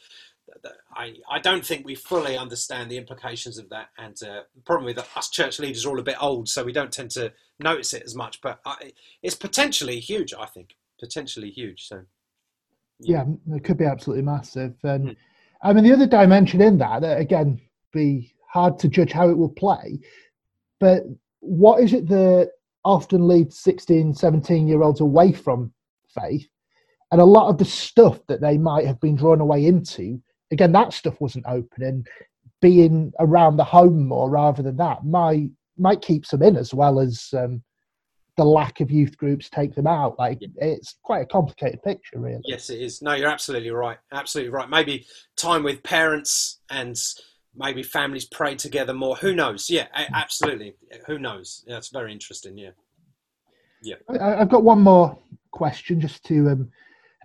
I, 0.94 1.14
I 1.30 1.38
don't 1.38 1.64
think 1.64 1.86
we 1.86 1.94
fully 1.94 2.36
understand 2.36 2.90
the 2.90 2.98
implications 2.98 3.56
of 3.56 3.70
that, 3.70 3.88
and 3.96 4.14
uh, 4.22 4.42
the 4.54 4.60
problem 4.66 4.84
with 4.84 4.96
that, 4.96 5.08
us 5.16 5.30
church 5.30 5.58
leaders 5.58 5.86
are 5.86 5.90
all 5.90 5.98
a 5.98 6.02
bit 6.02 6.22
old, 6.22 6.46
so 6.48 6.62
we 6.62 6.72
don't 6.72 6.92
tend 6.92 7.10
to 7.12 7.32
notice 7.58 7.94
it 7.94 8.02
as 8.02 8.14
much. 8.14 8.42
But 8.42 8.60
I, 8.66 8.92
it's 9.22 9.36
potentially 9.36 9.98
huge. 9.98 10.34
I 10.34 10.44
think 10.44 10.76
potentially 11.00 11.48
huge. 11.48 11.88
So 11.88 12.02
yeah, 13.00 13.24
yeah 13.24 13.56
it 13.56 13.64
could 13.64 13.78
be 13.78 13.86
absolutely 13.86 14.24
massive. 14.24 14.74
And 14.82 15.10
mm. 15.10 15.16
I 15.62 15.72
mean, 15.72 15.84
the 15.84 15.92
other 15.92 16.06
dimension 16.06 16.60
in 16.60 16.76
that, 16.78 17.02
again, 17.02 17.60
be 17.92 18.34
hard 18.52 18.78
to 18.80 18.88
judge 18.88 19.12
how 19.12 19.28
it 19.28 19.36
will 19.36 19.50
play. 19.50 19.98
But 20.80 21.02
what 21.40 21.82
is 21.82 21.92
it 21.92 22.08
that 22.08 22.50
often 22.84 23.28
leads 23.28 23.58
16, 23.58 24.14
17 24.14 24.68
year 24.68 24.82
olds 24.82 25.00
away 25.00 25.32
from 25.32 25.72
faith. 26.08 26.46
And 27.10 27.20
a 27.20 27.26
lot 27.26 27.48
of 27.48 27.58
the 27.58 27.64
stuff 27.64 28.20
that 28.28 28.40
they 28.40 28.56
might 28.58 28.86
have 28.86 29.00
been 29.00 29.16
drawn 29.16 29.40
away 29.40 29.66
into, 29.66 30.20
again, 30.50 30.72
that 30.72 30.92
stuff 30.92 31.20
wasn't 31.20 31.44
open. 31.46 31.82
And 31.82 32.06
being 32.60 33.12
around 33.18 33.56
the 33.56 33.64
home 33.64 34.06
more 34.06 34.30
rather 34.30 34.62
than 34.62 34.76
that 34.76 35.04
might 35.04 35.50
might 35.76 36.00
keep 36.00 36.26
them 36.28 36.42
in 36.42 36.56
as 36.56 36.72
well 36.72 37.00
as 37.00 37.28
um, 37.36 37.62
the 38.36 38.44
lack 38.44 38.80
of 38.80 38.90
youth 38.90 39.16
groups 39.16 39.50
take 39.50 39.74
them 39.74 39.86
out. 39.86 40.18
Like 40.18 40.38
it's 40.56 40.96
quite 41.02 41.22
a 41.22 41.26
complicated 41.26 41.82
picture, 41.82 42.18
really. 42.18 42.40
Yes, 42.44 42.70
it 42.70 42.80
is. 42.80 43.02
No, 43.02 43.14
you're 43.14 43.28
absolutely 43.28 43.70
right. 43.70 43.98
Absolutely 44.12 44.50
right. 44.50 44.70
Maybe 44.70 45.06
time 45.36 45.62
with 45.62 45.82
parents 45.82 46.60
and 46.70 46.96
maybe 47.54 47.82
families 47.82 48.24
pray 48.24 48.54
together 48.54 48.94
more. 48.94 49.16
Who 49.16 49.34
knows? 49.34 49.68
Yeah, 49.68 49.86
absolutely. 50.14 50.74
Who 51.06 51.18
knows? 51.18 51.64
That's 51.66 51.88
very 51.88 52.12
interesting. 52.12 52.56
Yeah. 52.56 52.70
Yeah. 53.82 53.96
I, 54.08 54.38
have 54.38 54.48
got 54.48 54.64
one 54.64 54.80
more 54.80 55.18
question 55.50 56.00
just 56.00 56.24
to 56.26 56.50
um, 56.50 56.70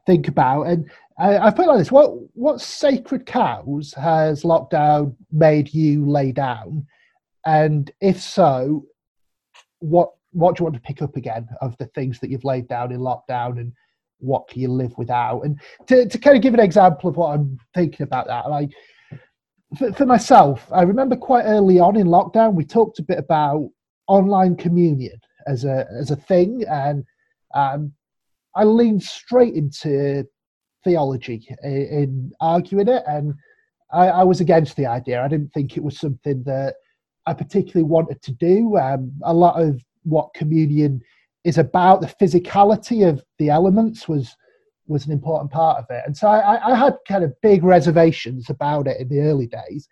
think 0.05 0.27
about, 0.27 0.63
and 0.63 0.89
I, 1.19 1.37
I 1.37 1.51
put 1.51 1.65
it 1.65 1.69
like 1.69 1.79
this: 1.79 1.91
what 1.91 2.11
what 2.35 2.61
sacred 2.61 3.25
cows 3.25 3.93
has 3.95 4.43
lockdown 4.43 5.15
made 5.31 5.73
you 5.73 6.09
lay 6.09 6.31
down, 6.31 6.85
and 7.45 7.91
if 8.01 8.19
so, 8.19 8.85
what 9.79 10.11
what 10.31 10.55
do 10.55 10.61
you 10.61 10.65
want 10.65 10.75
to 10.75 10.81
pick 10.81 11.01
up 11.01 11.15
again 11.15 11.47
of 11.61 11.77
the 11.77 11.85
things 11.87 12.19
that 12.19 12.29
you've 12.29 12.43
laid 12.43 12.67
down 12.67 12.91
in 12.91 12.99
lockdown, 12.99 13.59
and 13.59 13.71
what 14.19 14.47
can 14.47 14.61
you 14.61 14.69
live 14.69 14.97
without? 14.97 15.41
And 15.41 15.59
to 15.87 16.07
to 16.07 16.17
kind 16.17 16.35
of 16.35 16.41
give 16.41 16.55
an 16.55 16.59
example 16.59 17.09
of 17.09 17.17
what 17.17 17.33
I'm 17.33 17.59
thinking 17.75 18.03
about 18.03 18.27
that, 18.27 18.49
like 18.49 18.71
for, 19.75 19.91
for 19.93 20.05
myself, 20.05 20.67
I 20.71 20.83
remember 20.83 21.15
quite 21.15 21.43
early 21.43 21.79
on 21.79 21.97
in 21.97 22.07
lockdown, 22.07 22.53
we 22.53 22.65
talked 22.65 22.99
a 22.99 23.03
bit 23.03 23.19
about 23.19 23.69
online 24.07 24.55
communion 24.55 25.19
as 25.45 25.65
a 25.65 25.85
as 25.97 26.11
a 26.11 26.15
thing, 26.15 26.63
and 26.69 27.03
um, 27.53 27.91
I 28.55 28.63
leaned 28.63 29.03
straight 29.03 29.55
into 29.55 30.25
theology 30.83 31.47
in, 31.63 31.71
in 31.71 32.31
arguing 32.39 32.87
it, 32.87 33.03
and 33.07 33.33
I, 33.91 34.07
I, 34.07 34.23
was 34.23 34.41
against 34.41 34.75
the 34.75 34.85
idea. 34.85 35.21
I 35.23 35.27
didn't 35.27 35.53
think 35.53 35.75
it 35.75 35.83
was 35.83 35.99
something 35.99 36.43
that 36.43 36.75
I 37.25 37.33
particularly 37.33 37.89
wanted 37.89 38.21
to 38.21 38.31
do. 38.33 38.77
Um, 38.77 39.11
a 39.23 39.33
lot 39.33 39.61
of 39.61 39.81
what 40.03 40.33
communion 40.33 41.01
is 41.43 41.57
about, 41.57 42.01
the 42.01 42.07
physicality 42.07 43.07
of 43.07 43.23
the 43.37 43.49
elements, 43.49 44.07
was 44.07 44.35
was 44.87 45.05
an 45.05 45.11
important 45.11 45.51
part 45.51 45.77
of 45.77 45.85
it. 45.89 46.03
And 46.05 46.15
so 46.15 46.27
I, 46.27 46.71
I, 46.71 46.75
had 46.75 46.95
kind 47.07 47.23
of 47.23 47.33
big 47.41 47.63
reservations 47.63 48.49
about 48.49 48.87
it 48.87 48.99
in 48.99 49.09
the 49.09 49.19
early 49.21 49.47
days. 49.47 49.87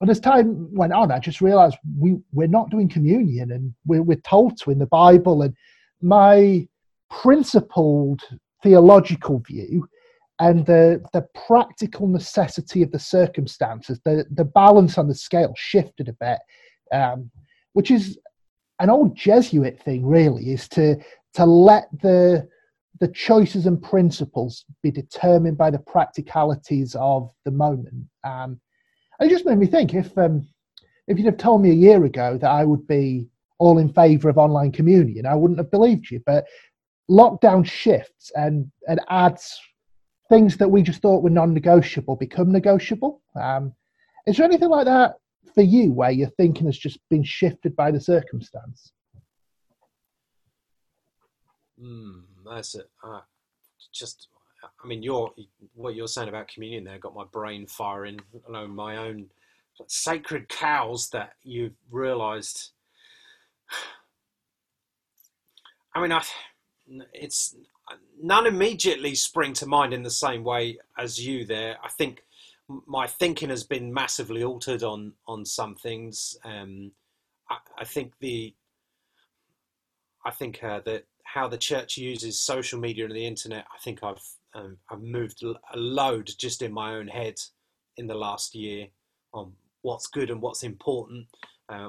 But 0.00 0.10
as 0.10 0.18
time 0.18 0.68
went 0.74 0.92
on, 0.92 1.12
I 1.12 1.20
just 1.20 1.40
realized 1.40 1.76
we, 1.96 2.16
we're 2.32 2.48
not 2.48 2.70
doing 2.70 2.88
communion 2.88 3.52
and 3.52 3.72
we're, 3.86 4.02
we're 4.02 4.16
told 4.16 4.58
to 4.58 4.70
in 4.70 4.78
the 4.78 4.86
Bible. 4.86 5.42
And 5.42 5.54
my 6.00 6.66
principled 7.08 8.20
theological 8.62 9.38
view 9.46 9.86
and 10.40 10.66
the, 10.66 11.00
the 11.12 11.24
practical 11.46 12.08
necessity 12.08 12.82
of 12.82 12.90
the 12.90 12.98
circumstances, 12.98 14.00
the, 14.04 14.24
the 14.32 14.44
balance 14.44 14.98
on 14.98 15.06
the 15.06 15.14
scale 15.14 15.54
shifted 15.56 16.08
a 16.08 16.14
bit, 16.14 16.40
um, 16.92 17.30
which 17.74 17.92
is 17.92 18.18
an 18.80 18.90
old 18.90 19.16
Jesuit 19.16 19.80
thing, 19.80 20.04
really, 20.04 20.50
is 20.50 20.68
to, 20.70 20.96
to 21.34 21.44
let 21.44 21.86
the 22.00 22.48
the 23.02 23.08
choices 23.08 23.66
and 23.66 23.82
principles 23.82 24.64
be 24.80 24.92
determined 24.92 25.58
by 25.58 25.72
the 25.72 25.78
practicalities 25.80 26.94
of 26.94 27.32
the 27.44 27.50
moment. 27.50 28.06
Um, 28.22 28.60
it 29.18 29.28
just 29.28 29.44
made 29.44 29.58
me 29.58 29.66
think 29.66 29.92
if 29.92 30.16
um, 30.16 30.46
if 31.08 31.18
you'd 31.18 31.26
have 31.26 31.36
told 31.36 31.62
me 31.62 31.70
a 31.70 31.74
year 31.74 32.04
ago 32.04 32.38
that 32.38 32.48
I 32.48 32.64
would 32.64 32.86
be 32.86 33.26
all 33.58 33.78
in 33.78 33.92
favour 33.92 34.28
of 34.28 34.38
online 34.38 34.70
communion, 34.70 35.26
I 35.26 35.34
wouldn't 35.34 35.58
have 35.58 35.72
believed 35.72 36.12
you. 36.12 36.22
But 36.24 36.44
lockdown 37.10 37.66
shifts 37.66 38.30
and 38.36 38.70
and 38.86 39.00
adds 39.10 39.60
things 40.28 40.56
that 40.58 40.70
we 40.70 40.80
just 40.80 41.02
thought 41.02 41.24
were 41.24 41.30
non-negotiable 41.30 42.14
become 42.14 42.52
negotiable. 42.52 43.20
Um, 43.34 43.74
is 44.28 44.36
there 44.36 44.46
anything 44.46 44.68
like 44.68 44.84
that 44.84 45.14
for 45.56 45.62
you 45.62 45.92
where 45.92 46.12
your 46.12 46.28
thinking 46.36 46.66
has 46.66 46.78
just 46.78 47.00
been 47.10 47.24
shifted 47.24 47.74
by 47.74 47.90
the 47.90 48.00
circumstance? 48.00 48.92
Mm 51.82 52.31
that's 52.44 52.74
it. 52.74 52.90
Uh, 53.02 53.20
just, 53.92 54.28
I 54.62 54.86
mean, 54.86 55.02
your 55.02 55.32
what 55.74 55.94
you're 55.94 56.08
saying 56.08 56.28
about 56.28 56.48
communion 56.48 56.84
there 56.84 56.98
got 56.98 57.14
my 57.14 57.24
brain 57.32 57.66
firing. 57.66 58.20
Know, 58.48 58.66
my 58.66 58.96
own 58.96 59.26
sacred 59.86 60.48
cows 60.48 61.10
that 61.10 61.34
you've 61.42 61.74
realised. 61.90 62.70
I 65.94 66.00
mean, 66.00 66.12
I, 66.12 66.22
it's 67.12 67.54
none 68.20 68.46
immediately 68.46 69.14
spring 69.14 69.52
to 69.54 69.66
mind 69.66 69.92
in 69.92 70.02
the 70.02 70.10
same 70.10 70.44
way 70.44 70.78
as 70.96 71.24
you 71.24 71.44
there. 71.44 71.76
I 71.82 71.88
think 71.88 72.22
my 72.86 73.06
thinking 73.06 73.50
has 73.50 73.64
been 73.64 73.92
massively 73.92 74.42
altered 74.42 74.82
on 74.82 75.12
on 75.26 75.44
some 75.44 75.74
things. 75.74 76.36
Um, 76.44 76.92
I, 77.50 77.58
I 77.78 77.84
think 77.84 78.12
the 78.20 78.54
I 80.24 80.30
think 80.30 80.62
uh, 80.62 80.80
that 80.84 81.04
how 81.32 81.48
the 81.48 81.58
church 81.58 81.96
uses 81.96 82.40
social 82.40 82.78
media 82.78 83.06
and 83.06 83.14
the 83.14 83.26
internet, 83.26 83.64
I 83.72 83.78
think 83.82 84.00
I've 84.02 84.22
um, 84.54 84.76
I've 84.90 85.02
moved 85.02 85.42
a 85.42 85.76
load 85.76 86.30
just 86.38 86.60
in 86.60 86.72
my 86.72 86.94
own 86.94 87.08
head 87.08 87.36
in 87.96 88.06
the 88.06 88.14
last 88.14 88.54
year 88.54 88.88
on 89.32 89.52
what's 89.80 90.06
good 90.08 90.28
and 90.28 90.42
what's 90.42 90.62
important. 90.62 91.26
Uh, 91.70 91.88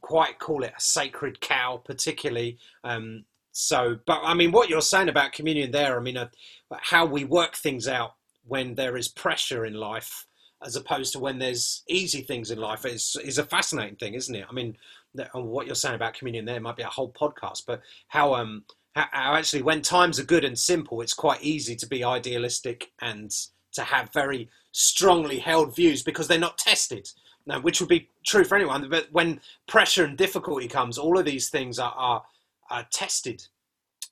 quite 0.00 0.38
call 0.38 0.62
it 0.62 0.72
a 0.76 0.80
sacred 0.80 1.40
cow, 1.40 1.82
particularly. 1.84 2.58
Um, 2.84 3.24
so, 3.50 3.98
but 4.06 4.20
I 4.22 4.34
mean, 4.34 4.52
what 4.52 4.68
you're 4.68 4.82
saying 4.82 5.08
about 5.08 5.32
communion 5.32 5.72
there, 5.72 5.98
I 5.98 6.00
mean, 6.00 6.16
uh, 6.16 6.28
how 6.70 7.06
we 7.06 7.24
work 7.24 7.56
things 7.56 7.88
out 7.88 8.14
when 8.44 8.76
there 8.76 8.96
is 8.96 9.08
pressure 9.08 9.66
in 9.66 9.74
life, 9.74 10.26
as 10.64 10.76
opposed 10.76 11.12
to 11.12 11.18
when 11.18 11.38
there's 11.38 11.82
easy 11.88 12.22
things 12.22 12.50
in 12.50 12.58
life, 12.58 12.84
is 12.84 13.16
is 13.24 13.38
a 13.38 13.44
fascinating 13.44 13.96
thing, 13.96 14.14
isn't 14.14 14.34
it? 14.34 14.46
I 14.48 14.52
mean, 14.52 14.76
what 15.32 15.66
you're 15.66 15.74
saying 15.74 15.94
about 15.94 16.14
communion 16.14 16.44
there 16.44 16.60
might 16.60 16.76
be 16.76 16.82
a 16.82 16.86
whole 16.86 17.12
podcast, 17.12 17.64
but 17.66 17.82
how 18.08 18.34
um 18.34 18.64
how, 18.94 19.06
how 19.12 19.34
actually 19.34 19.62
when 19.62 19.82
times 19.82 20.18
are 20.18 20.24
good 20.24 20.44
and 20.44 20.58
simple, 20.58 21.00
it's 21.00 21.14
quite 21.14 21.42
easy 21.42 21.76
to 21.76 21.86
be 21.86 22.04
idealistic 22.04 22.92
and 23.00 23.30
to 23.72 23.82
have 23.82 24.12
very 24.12 24.48
strongly 24.72 25.38
held 25.38 25.74
views 25.74 26.02
because 26.02 26.28
they're 26.28 26.38
not 26.38 26.58
tested. 26.58 27.08
Now, 27.46 27.60
which 27.60 27.80
would 27.80 27.88
be 27.88 28.10
true 28.24 28.44
for 28.44 28.56
anyone, 28.56 28.88
but 28.90 29.08
when 29.12 29.40
pressure 29.66 30.04
and 30.04 30.16
difficulty 30.16 30.68
comes, 30.68 30.98
all 30.98 31.18
of 31.18 31.24
these 31.24 31.48
things 31.48 31.78
are 31.78 31.92
are, 31.96 32.22
are 32.70 32.86
tested. 32.92 33.46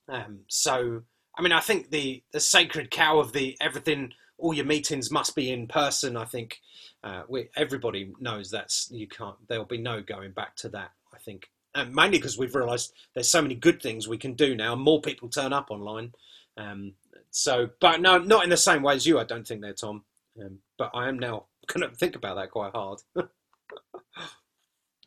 Um, 0.07 0.39
so, 0.47 1.03
I 1.37 1.41
mean, 1.41 1.51
I 1.51 1.59
think 1.59 1.91
the 1.91 2.23
the 2.33 2.39
sacred 2.39 2.89
cow 2.89 3.19
of 3.19 3.31
the 3.31 3.55
everything, 3.61 4.13
all 4.39 4.53
your 4.53 4.65
meetings 4.65 5.11
must 5.11 5.35
be 5.35 5.51
in 5.51 5.67
person. 5.67 6.17
I 6.17 6.25
think 6.25 6.59
uh, 7.03 7.23
we, 7.27 7.49
everybody 7.55 8.11
knows 8.19 8.49
that's 8.49 8.89
you 8.91 9.07
can't. 9.07 9.35
There'll 9.47 9.65
be 9.65 9.77
no 9.77 10.01
going 10.01 10.31
back 10.31 10.55
to 10.57 10.69
that. 10.69 10.91
I 11.13 11.17
think, 11.17 11.49
and 11.75 11.93
mainly 11.93 12.17
because 12.17 12.37
we've 12.37 12.55
realised 12.55 12.93
there's 13.13 13.29
so 13.29 13.41
many 13.41 13.55
good 13.55 13.81
things 13.81 14.07
we 14.07 14.17
can 14.17 14.33
do 14.33 14.55
now. 14.55 14.75
More 14.75 15.01
people 15.01 15.29
turn 15.29 15.53
up 15.53 15.71
online. 15.71 16.13
Um, 16.57 16.93
so, 17.31 17.69
but 17.79 18.01
no, 18.01 18.17
not 18.17 18.43
in 18.43 18.49
the 18.49 18.57
same 18.57 18.81
way 18.81 18.95
as 18.95 19.05
you. 19.05 19.19
I 19.19 19.23
don't 19.23 19.47
think 19.47 19.61
there, 19.61 19.73
Tom. 19.73 20.03
Um, 20.39 20.59
but 20.77 20.91
I 20.93 21.07
am 21.07 21.19
now 21.19 21.45
going 21.67 21.89
to 21.89 21.95
think 21.95 22.15
about 22.15 22.35
that 22.35 22.51
quite 22.51 22.73
hard. 22.73 22.99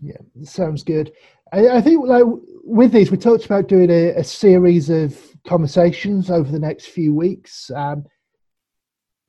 yeah, 0.00 0.16
sounds 0.44 0.82
good. 0.82 1.12
I, 1.52 1.68
I, 1.68 1.80
think 1.80 2.06
like 2.06 2.24
with 2.64 2.92
these, 2.92 3.10
we 3.10 3.18
talked 3.18 3.44
about 3.44 3.68
doing 3.68 3.90
a, 3.90 4.10
a, 4.10 4.24
series 4.24 4.88
of 4.88 5.18
conversations 5.46 6.30
over 6.30 6.50
the 6.50 6.58
next 6.58 6.86
few 6.86 7.14
weeks. 7.14 7.70
Um, 7.74 8.06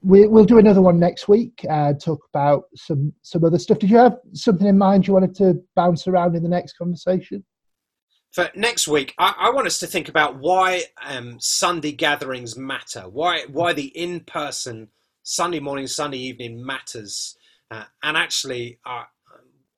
we, 0.04 0.28
will 0.28 0.46
do 0.46 0.60
another 0.60 0.82
one 0.82 1.00
next 1.00 1.28
week 1.28 1.66
and 1.70 2.00
talk 2.00 2.22
about 2.34 2.66
some 2.76 3.14
some 3.22 3.44
other 3.44 3.58
stuff. 3.58 3.80
Did 3.80 3.90
you 3.90 3.98
have 3.98 4.18
something 4.34 4.68
in 4.68 4.78
mind 4.78 5.08
you 5.08 5.14
wanted 5.14 5.36
to 5.36 5.64
bounce 5.76 6.08
around 6.08 6.36
in 6.36 6.44
the 6.44 6.50
next 6.50 6.74
conversation? 6.74 7.44
For 8.32 8.50
next 8.56 8.88
week, 8.88 9.14
I, 9.18 9.34
I 9.38 9.50
want 9.52 9.68
us 9.68 9.80
to 9.80 9.88
think 9.88 10.10
about 10.10 10.40
why 10.40 10.84
um, 11.02 11.38
Sunday 11.40 11.92
gatherings 11.92 12.58
matter. 12.58 13.02
Why 13.02 13.46
why 13.50 13.74
the 13.74 13.86
in 13.98 14.22
person 14.22 14.90
Sunday 15.24 15.60
morning, 15.60 15.88
Sunday 15.88 16.18
evening 16.18 16.64
matters. 16.64 17.38
Uh, 17.72 17.86
and 18.04 18.18
actually, 18.18 18.80
uh, 18.86 19.04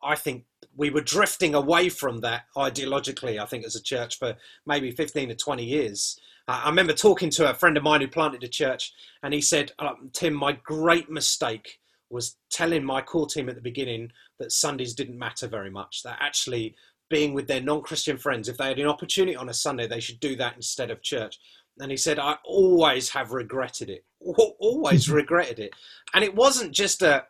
I 0.04 0.16
think 0.16 0.46
we 0.76 0.90
were 0.90 1.02
drifting 1.02 1.54
away 1.54 1.90
from 1.90 2.22
that 2.22 2.44
ideologically. 2.58 3.40
I 3.40 3.46
think 3.46 3.66
as 3.66 3.76
a 3.76 3.82
church 3.82 4.18
for 4.18 4.36
maybe 4.66 4.92
fifteen 4.92 5.30
to 5.30 5.36
twenty 5.36 5.66
years. 5.66 6.20
I 6.48 6.70
remember 6.70 6.94
talking 6.94 7.32
to 7.32 7.50
a 7.50 7.56
friend 7.56 7.76
of 7.76 7.84
mine 7.84 8.02
who 8.02 8.08
planted 8.08 8.44
a 8.44 8.48
church, 8.48 8.94
and 9.24 9.34
he 9.34 9.42
said, 9.42 9.72
oh, 9.80 9.96
Tim, 10.14 10.34
my 10.34 10.54
great 10.64 11.10
mistake 11.10 11.80
was 12.10 12.38
telling 12.52 12.84
my 12.84 13.02
core 13.02 13.28
team 13.28 13.50
at 13.50 13.56
the 13.56 13.62
beginning 13.62 14.12
that 14.40 14.52
Sundays 14.52 14.94
didn't 14.94 15.18
matter 15.18 15.48
very 15.48 15.72
much, 15.72 16.04
that 16.04 16.18
actually 16.20 16.76
being 17.10 17.34
with 17.34 17.48
their 17.48 17.62
non 17.62 17.82
Christian 17.82 18.18
friends, 18.18 18.48
if 18.48 18.58
they 18.58 18.68
had 18.68 18.80
an 18.80 18.88
opportunity 18.88 19.36
on 19.36 19.50
a 19.50 19.54
Sunday, 19.54 19.88
they 19.88 20.00
should 20.00 20.20
do 20.20 20.36
that 20.36 20.56
instead 20.56 20.92
of 20.92 21.02
church. 21.02 21.40
And 21.80 21.92
he 21.92 21.98
said, 21.98 22.20
I 22.20 22.38
always 22.46 23.10
have 23.10 23.32
regretted 23.32 23.90
it, 23.90 24.06
always 24.20 25.10
regretted 25.10 25.60
it. 25.60 25.74
And 26.14 26.24
it 26.24 26.36
wasn't 26.36 26.74
just 26.74 27.02
a, 27.02 27.26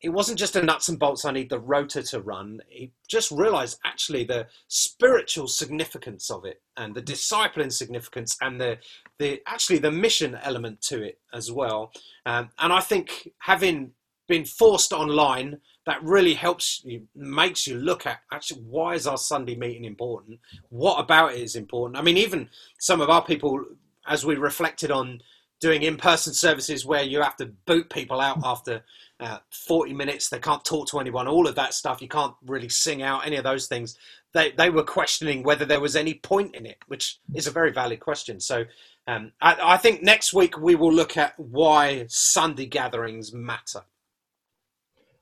it 0.00 0.08
wasn't 0.08 0.38
just 0.38 0.56
a 0.56 0.62
nuts 0.62 0.88
and 0.88 0.98
bolts. 0.98 1.24
I 1.24 1.32
need 1.32 1.50
the 1.50 1.58
rota 1.58 2.02
to 2.02 2.20
run. 2.20 2.60
He 2.68 2.92
just 3.08 3.30
realised 3.30 3.78
actually 3.84 4.24
the 4.24 4.46
spiritual 4.68 5.48
significance 5.48 6.30
of 6.30 6.44
it, 6.44 6.62
and 6.76 6.94
the 6.94 7.02
discipline 7.02 7.70
significance, 7.70 8.36
and 8.40 8.60
the 8.60 8.78
the 9.18 9.42
actually 9.46 9.78
the 9.78 9.92
mission 9.92 10.38
element 10.42 10.80
to 10.82 11.02
it 11.02 11.18
as 11.32 11.52
well. 11.52 11.92
Um, 12.24 12.50
and 12.58 12.72
I 12.72 12.80
think 12.80 13.30
having 13.38 13.92
been 14.28 14.44
forced 14.44 14.92
online 14.92 15.58
that 15.86 16.02
really 16.02 16.34
helps 16.34 16.82
you 16.84 17.06
makes 17.14 17.66
you 17.66 17.78
look 17.78 18.06
at 18.06 18.18
actually 18.32 18.60
why 18.62 18.94
is 18.94 19.06
our 19.06 19.16
sunday 19.16 19.54
meeting 19.54 19.84
important 19.84 20.38
what 20.68 20.98
about 20.98 21.32
it 21.32 21.40
is 21.40 21.54
important 21.54 21.96
i 21.96 22.02
mean 22.02 22.16
even 22.16 22.48
some 22.78 23.00
of 23.00 23.08
our 23.08 23.24
people 23.24 23.64
as 24.08 24.26
we 24.26 24.34
reflected 24.34 24.90
on 24.90 25.20
doing 25.60 25.82
in-person 25.82 26.34
services 26.34 26.84
where 26.84 27.02
you 27.02 27.20
have 27.20 27.36
to 27.36 27.46
boot 27.66 27.88
people 27.88 28.20
out 28.20 28.38
after 28.44 28.82
uh, 29.20 29.38
40 29.50 29.94
minutes 29.94 30.28
they 30.28 30.38
can't 30.38 30.64
talk 30.64 30.88
to 30.88 30.98
anyone 30.98 31.26
all 31.26 31.46
of 31.46 31.54
that 31.54 31.72
stuff 31.72 32.02
you 32.02 32.08
can't 32.08 32.34
really 32.46 32.68
sing 32.68 33.02
out 33.02 33.26
any 33.26 33.36
of 33.36 33.44
those 33.44 33.66
things 33.66 33.96
they, 34.34 34.50
they 34.52 34.68
were 34.68 34.82
questioning 34.82 35.42
whether 35.42 35.64
there 35.64 35.80
was 35.80 35.96
any 35.96 36.14
point 36.14 36.54
in 36.54 36.66
it 36.66 36.78
which 36.88 37.18
is 37.34 37.46
a 37.46 37.50
very 37.50 37.72
valid 37.72 38.00
question 38.00 38.38
so 38.40 38.64
um, 39.08 39.32
I, 39.40 39.56
I 39.62 39.76
think 39.78 40.02
next 40.02 40.34
week 40.34 40.58
we 40.58 40.74
will 40.74 40.92
look 40.92 41.16
at 41.16 41.38
why 41.38 42.04
sunday 42.08 42.66
gatherings 42.66 43.32
matter 43.32 43.82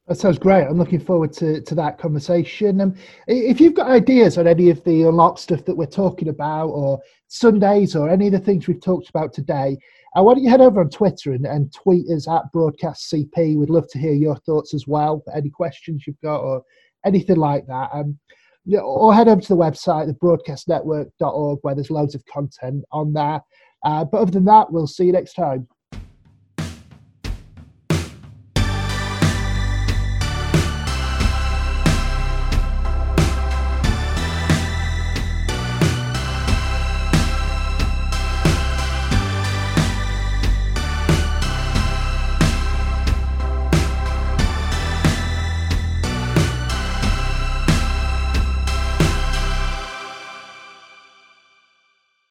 that 0.07 0.17
sounds 0.17 0.39
great. 0.39 0.65
I'm 0.65 0.77
looking 0.77 1.01
forward 1.01 1.33
to, 1.35 1.63
to 1.63 1.75
that 1.77 1.97
conversation. 1.97 2.81
Um, 2.83 2.95
if 3.27 3.59
you've 3.59 3.73
got 3.73 3.89
ideas 3.89 4.37
on 4.37 4.47
any 4.47 4.69
of 4.69 4.85
the 4.85 5.05
unlock 5.05 5.39
stuff 5.39 5.65
that 5.65 5.75
we're 5.75 5.87
talking 5.87 6.29
about, 6.29 6.69
or 6.69 7.01
Sundays, 7.29 7.97
or 7.97 8.11
any 8.11 8.27
of 8.27 8.33
the 8.33 8.39
things 8.39 8.67
we've 8.67 8.83
talked 8.83 9.09
about 9.09 9.33
today, 9.33 9.79
why 10.23 10.35
don't 10.35 10.45
you 10.45 10.51
head 10.51 10.61
over 10.61 10.81
on 10.81 10.91
Twitter 10.91 11.33
and, 11.33 11.45
and 11.45 11.73
tweet 11.73 12.09
us 12.09 12.29
at 12.29 12.51
Broadcast 12.53 13.13
CP? 13.13 13.57
We'd 13.57 13.71
love 13.71 13.89
to 13.89 13.99
hear 13.99 14.13
your 14.13 14.37
thoughts 14.37 14.73
as 14.73 14.87
well. 14.87 15.25
Any 15.35 15.51
questions 15.51 16.05
you've 16.07 16.21
got, 16.21 16.41
or 16.41 16.63
anything 17.05 17.37
like 17.37 17.67
that. 17.67 17.91
Um, 17.93 18.19
or 18.73 19.15
head 19.15 19.29
over 19.29 19.41
to 19.41 19.49
the 19.49 19.57
website, 19.57 20.11
thebroadcastnetwork.org, 20.13 21.59
where 21.63 21.75
there's 21.75 21.91
loads 21.91 22.15
of 22.15 22.25
content 22.27 22.85
on 22.93 23.13
there. 23.13 23.41
Uh, 23.85 24.05
but 24.05 24.21
other 24.21 24.31
than 24.31 24.45
that, 24.47 24.73
we'll 24.73 24.87
see 24.87 25.05
you 25.05 25.13
next 25.13 25.35
time. 25.35 25.69